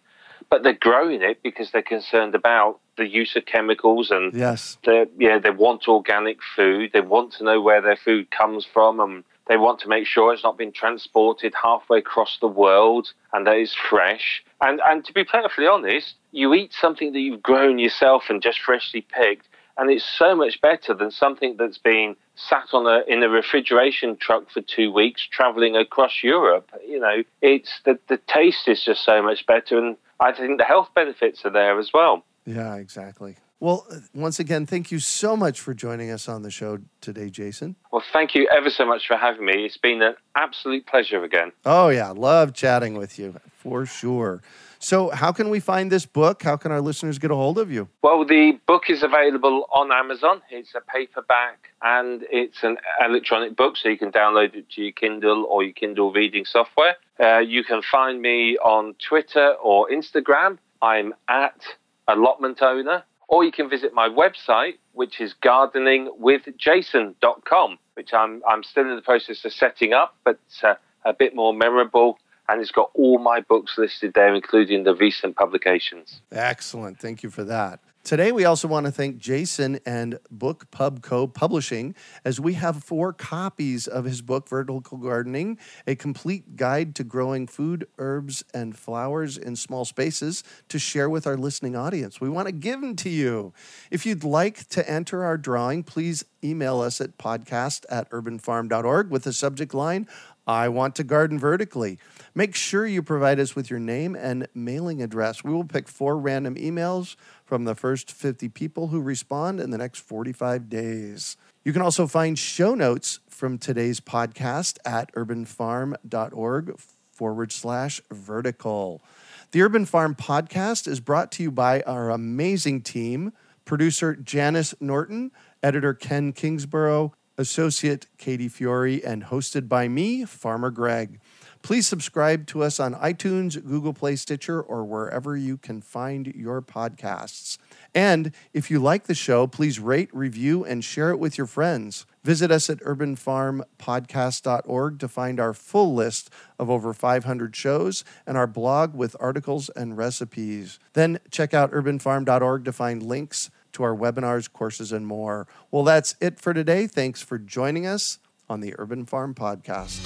But 0.51 0.63
they're 0.63 0.75
growing 0.75 1.23
it 1.23 1.43
because 1.43 1.73
they're 1.73 1.83
concerned 1.83 2.35
about 2.35 2.79
the 2.97 3.07
use 3.07 3.35
of 3.37 3.45
chemicals 3.47 4.11
and 4.11 4.33
yes, 4.33 4.79
yeah 5.19 5.39
they 5.39 5.51
want 5.51 5.89
organic 5.89 6.39
food. 6.55 6.91
They 6.93 7.01
want 7.01 7.33
to 7.35 7.45
know 7.45 7.61
where 7.61 7.83
their 7.83 7.97
food 7.97 8.31
comes 8.31 8.65
from 8.65 9.01
and 9.01 9.25
they 9.49 9.57
want 9.57 9.81
to 9.81 9.89
make 9.89 10.07
sure 10.07 10.33
it's 10.33 10.43
not 10.43 10.59
been 10.59 10.73
transported 10.73 11.55
halfway 11.61 11.99
across 11.99 12.39
the 12.41 12.49
world 12.49 13.13
and 13.33 13.47
that 13.47 13.57
it's 13.57 13.75
fresh. 13.75 14.43
And 14.61 14.81
and 14.85 15.05
to 15.05 15.13
be 15.13 15.25
perfectly 15.25 15.67
honest, 15.67 16.15
you 16.33 16.55
eat 16.55 16.73
something 16.73 17.13
that 17.13 17.21
you've 17.21 17.43
grown 17.43 17.79
yourself 17.79 18.25
and 18.29 18.43
just 18.43 18.61
freshly 18.61 19.03
picked, 19.03 19.49
and 19.77 19.91
it's 19.91 20.05
so 20.19 20.35
much 20.35 20.61
better 20.61 20.95
than 20.95 21.11
something 21.11 21.57
that's 21.59 21.79
been 21.79 22.17
sat 22.35 22.67
on 22.73 22.87
a 22.87 23.03
in 23.11 23.23
a 23.23 23.29
refrigeration 23.29 24.17
truck 24.17 24.51
for 24.51 24.63
two 24.63 24.93
weeks 24.93 25.27
traveling 25.31 25.77
across 25.77 26.23
Europe. 26.23 26.71
You 26.87 27.01
know, 27.01 27.23
it's 27.41 27.81
the 27.85 27.99
the 28.09 28.19
taste 28.27 28.69
is 28.69 28.83
just 28.85 29.05
so 29.05 29.23
much 29.23 29.47
better, 29.47 29.79
and 29.79 29.97
I 30.21 30.33
think 30.33 30.59
the 30.59 30.65
health 30.65 30.89
benefits 30.95 31.45
are 31.45 31.51
there 31.51 31.79
as 31.79 31.91
well. 31.93 32.25
Yeah, 32.45 32.77
exactly. 32.77 33.37
Well, 33.59 33.87
once 34.13 34.39
again, 34.39 34.67
thank 34.67 34.91
you 34.91 34.99
so 34.99 35.35
much 35.35 35.61
for 35.61 35.73
joining 35.73 36.11
us 36.11 36.29
on 36.29 36.43
the 36.43 36.51
show 36.51 36.79
today, 37.01 37.31
Jason. 37.31 37.77
Well, 37.91 38.03
thank 38.13 38.35
you 38.35 38.47
ever 38.55 38.69
so 38.69 38.85
much 38.85 39.07
for 39.07 39.17
having 39.17 39.47
me. 39.47 39.65
It's 39.65 39.79
been 39.79 40.03
an 40.03 40.15
absolute 40.35 40.87
pleasure 40.87 41.25
again. 41.25 41.53
Oh, 41.65 41.89
yeah. 41.89 42.11
Love 42.11 42.53
chatting 42.53 42.99
with 42.99 43.19
you 43.19 43.35
for 43.57 43.87
sure. 43.87 44.43
So, 44.79 45.09
how 45.09 45.33
can 45.33 45.49
we 45.49 45.59
find 45.59 45.91
this 45.91 46.05
book? 46.05 46.43
How 46.43 46.59
can 46.59 46.71
our 46.71 46.83
listeners 46.83 47.19
get 47.19 47.31
a 47.31 47.35
hold 47.35 47.57
of 47.57 47.73
you? 47.73 47.89
Well, 48.03 48.27
the 48.27 48.61
book 48.67 48.91
is 48.91 49.03
available 49.03 49.67
on 49.73 49.91
Amazon. 49.91 50.43
It's 50.51 50.75
a 50.75 50.83
paperback 50.83 51.71
and 51.81 52.25
it's 52.31 52.63
an 52.63 52.77
electronic 53.03 53.57
book, 53.57 53.79
so 53.79 53.89
you 53.89 53.97
can 53.97 54.13
download 54.13 54.55
it 54.55 54.69
to 54.73 54.83
your 54.83 54.93
Kindle 54.93 55.47
or 55.49 55.63
your 55.63 55.73
Kindle 55.73 56.13
reading 56.13 56.45
software. 56.45 56.97
Uh, 57.19 57.39
you 57.39 57.65
can 57.65 57.81
find 57.81 58.21
me 58.21 58.59
on 58.59 58.95
Twitter 58.99 59.55
or 59.63 59.89
Instagram. 59.89 60.59
I'm 60.83 61.15
at 61.27 61.59
allotment 62.07 62.61
owner 62.61 63.03
or 63.29 63.45
you 63.45 63.53
can 63.53 63.69
visit 63.69 63.93
my 63.93 64.09
website, 64.09 64.79
which 64.93 65.21
is 65.21 65.35
gardeningwithjason.com, 65.43 67.79
which 67.95 68.15
I'm, 68.15 68.41
I'm 68.49 68.63
still 68.63 68.89
in 68.89 68.97
the 68.97 69.03
process 69.03 69.45
of 69.45 69.53
setting 69.53 69.93
up, 69.93 70.17
but 70.25 70.39
uh, 70.63 70.77
a 71.05 71.13
bit 71.13 71.35
more 71.35 71.53
memorable. 71.53 72.19
And 72.49 72.61
it's 72.61 72.71
got 72.71 72.93
all 72.95 73.19
my 73.19 73.41
books 73.41 73.77
listed 73.77 74.15
there, 74.15 74.33
including 74.33 74.85
the 74.85 74.95
recent 74.95 75.35
publications. 75.35 76.21
Excellent. 76.31 77.01
Thank 77.01 77.25
you 77.25 77.31
for 77.31 77.43
that. 77.45 77.81
Today, 78.07 78.31
we 78.31 78.45
also 78.45 78.69
want 78.69 78.87
to 78.87 78.93
thank 78.93 79.19
Jason 79.19 79.81
and 79.85 80.21
Book 80.31 80.71
Pub 80.71 81.03
Co. 81.03 81.27
Publishing 81.27 81.93
as 82.25 82.39
we 82.39 82.53
have 82.53 82.85
four 82.85 83.13
copies 83.13 83.89
of 83.89 84.05
his 84.05 84.23
book, 84.23 84.49
Vertical 84.49 84.97
Gardening, 84.97 85.59
a 85.89 85.97
complete 85.97 86.55
guide 86.55 86.95
to 86.95 87.03
growing 87.03 87.49
food, 87.49 87.89
herbs, 87.99 88.45
and 88.55 88.79
flowers 88.79 89.37
in 89.37 89.57
small 89.57 89.85
spaces 89.85 90.45
to 90.69 90.79
share 90.79 91.11
with 91.11 91.27
our 91.27 91.37
listening 91.37 91.75
audience. 91.75 92.21
We 92.21 92.29
want 92.29 92.47
to 92.47 92.53
give 92.53 92.81
them 92.81 92.95
to 92.95 93.11
you. 93.11 93.53
If 93.91 94.07
you'd 94.07 94.23
like 94.23 94.69
to 94.69 94.89
enter 94.89 95.25
our 95.25 95.37
drawing, 95.37 95.83
please 95.83 96.25
email 96.45 96.81
us 96.81 97.01
at 97.01 97.19
podcast 97.19 97.87
at 97.91 98.09
urbanfarm.org 98.11 99.11
with 99.11 99.25
the 99.25 99.33
subject 99.33 99.75
line, 99.75 100.07
I 100.47 100.69
want 100.69 100.95
to 100.97 101.05
garden 101.05 101.39
vertically. 101.39 101.99
Make 102.35 102.55
sure 102.55 102.87
you 102.87 103.03
provide 103.03 103.41
us 103.41 103.57
with 103.57 103.69
your 103.69 103.81
name 103.81 104.15
and 104.15 104.47
mailing 104.55 105.03
address. 105.03 105.43
We 105.43 105.53
will 105.53 105.65
pick 105.65 105.89
four 105.89 106.17
random 106.19 106.55
emails 106.55 107.17
from 107.45 107.65
the 107.65 107.75
first 107.75 108.13
50 108.13 108.49
people 108.51 108.89
who 108.89 109.01
respond 109.01 109.61
in 109.61 109.71
the 109.71 109.79
next 109.79 110.01
45 110.01 110.69
days. 110.69 111.37
You 111.65 111.73
can 111.73 111.83
also 111.83 112.07
find 112.07 112.39
show 112.39 112.75
notes 112.75 113.19
from 113.29 113.59
today's 113.59 114.01
podcast 114.01 114.79
at 114.85 115.13
urbanfarm.org 115.15 116.79
forward 117.11 117.51
slash 117.51 118.01
vertical. 118.11 119.03
The 119.51 119.63
Urban 119.63 119.85
Farm 119.85 120.15
podcast 120.15 120.87
is 120.87 121.01
brought 121.01 121.33
to 121.33 121.43
you 121.43 121.51
by 121.51 121.81
our 121.83 122.11
amazing 122.11 122.83
team 122.83 123.33
producer 123.65 124.15
Janice 124.15 124.75
Norton, 124.81 125.33
editor 125.63 125.93
Ken 125.93 126.33
Kingsborough, 126.33 127.13
associate 127.39 128.07
Katie 128.19 128.49
Fiore, 128.49 129.03
and 129.03 129.25
hosted 129.25 129.69
by 129.69 129.89
me, 129.89 130.25
Farmer 130.25 130.71
Greg. 130.71 131.19
Please 131.63 131.89
subscribe 131.89 132.47
to 132.47 132.63
us 132.63 132.79
on 132.79 132.95
iTunes, 132.95 133.61
Google 133.67 133.93
Play, 133.93 134.15
Stitcher, 134.15 134.61
or 134.61 134.85
wherever 134.85 135.37
you 135.37 135.57
can 135.57 135.81
find 135.81 136.29
your 136.29 136.63
podcasts. 136.63 137.59
And 137.93 138.31
if 138.53 138.71
you 138.71 138.79
like 138.79 139.07
the 139.07 139.15
show, 139.15 139.49
please 139.49 139.81
rate, 139.81 140.11
review, 140.13 140.65
and 140.65 140.85
share 140.85 141.11
it 141.11 141.19
with 141.19 141.37
your 141.37 141.49
friends. 141.49 142.07
Visit 142.23 142.53
us 142.53 142.71
at 142.71 142.79
urbanfarmpodcast.org 142.81 144.99
to 145.01 145.09
find 145.09 145.41
our 145.41 145.55
full 145.55 145.95
list 145.95 146.31
of 146.59 146.71
over 146.71 146.93
500 146.93 147.57
shows 147.57 148.05
and 148.27 148.37
our 148.37 148.47
blog 148.47 148.95
with 148.95 149.17
articles 149.19 149.71
and 149.71 149.97
recipes. 149.97 150.79
Then 150.93 151.19
check 151.31 151.55
out 151.55 151.73
urbanfarm.org 151.73 152.65
to 152.65 152.73
find 152.73 153.03
links 153.03 153.51
to 153.77 153.85
our 153.85 153.95
webinars, 153.95 154.53
courses, 154.53 154.91
and 154.93 155.07
more. 155.07 155.47
Well, 155.71 155.85
that's 155.85 156.17
it 156.21 156.41
for 156.41 156.53
today. 156.53 156.87
Thanks 156.87 157.23
for 157.23 157.39
joining 157.39 157.87
us 157.87 158.19
on 158.49 158.61
the 158.61 158.75
Urban 158.79 159.05
Farm 159.05 159.35
Podcast. 159.35 160.03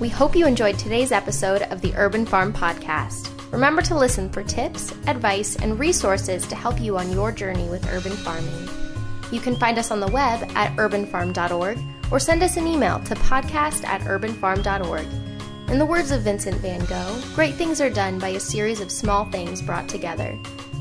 We 0.00 0.08
hope 0.08 0.34
you 0.34 0.46
enjoyed 0.46 0.78
today's 0.78 1.12
episode 1.12 1.62
of 1.62 1.82
the 1.82 1.94
Urban 1.96 2.24
Farm 2.24 2.52
Podcast. 2.52 3.30
Remember 3.52 3.82
to 3.82 3.96
listen 3.96 4.30
for 4.30 4.42
tips, 4.42 4.92
advice, 5.06 5.56
and 5.56 5.78
resources 5.78 6.46
to 6.46 6.54
help 6.54 6.80
you 6.80 6.96
on 6.96 7.12
your 7.12 7.32
journey 7.32 7.68
with 7.68 7.86
urban 7.92 8.12
farming. 8.12 8.68
You 9.30 9.40
can 9.40 9.56
find 9.56 9.78
us 9.78 9.90
on 9.90 10.00
the 10.00 10.08
web 10.08 10.50
at 10.54 10.74
urbanfarm.org 10.76 11.78
or 12.10 12.18
send 12.18 12.42
us 12.42 12.56
an 12.56 12.66
email 12.66 13.00
to 13.00 13.14
podcast 13.16 13.84
at 13.84 14.00
urbanfarm.org. 14.02 15.06
In 15.70 15.78
the 15.78 15.86
words 15.86 16.10
of 16.10 16.22
Vincent 16.22 16.56
van 16.56 16.84
Gogh, 16.86 17.20
great 17.34 17.54
things 17.54 17.80
are 17.80 17.90
done 17.90 18.18
by 18.18 18.28
a 18.28 18.40
series 18.40 18.80
of 18.80 18.90
small 18.90 19.26
things 19.26 19.60
brought 19.62 19.88
together. 19.88 20.36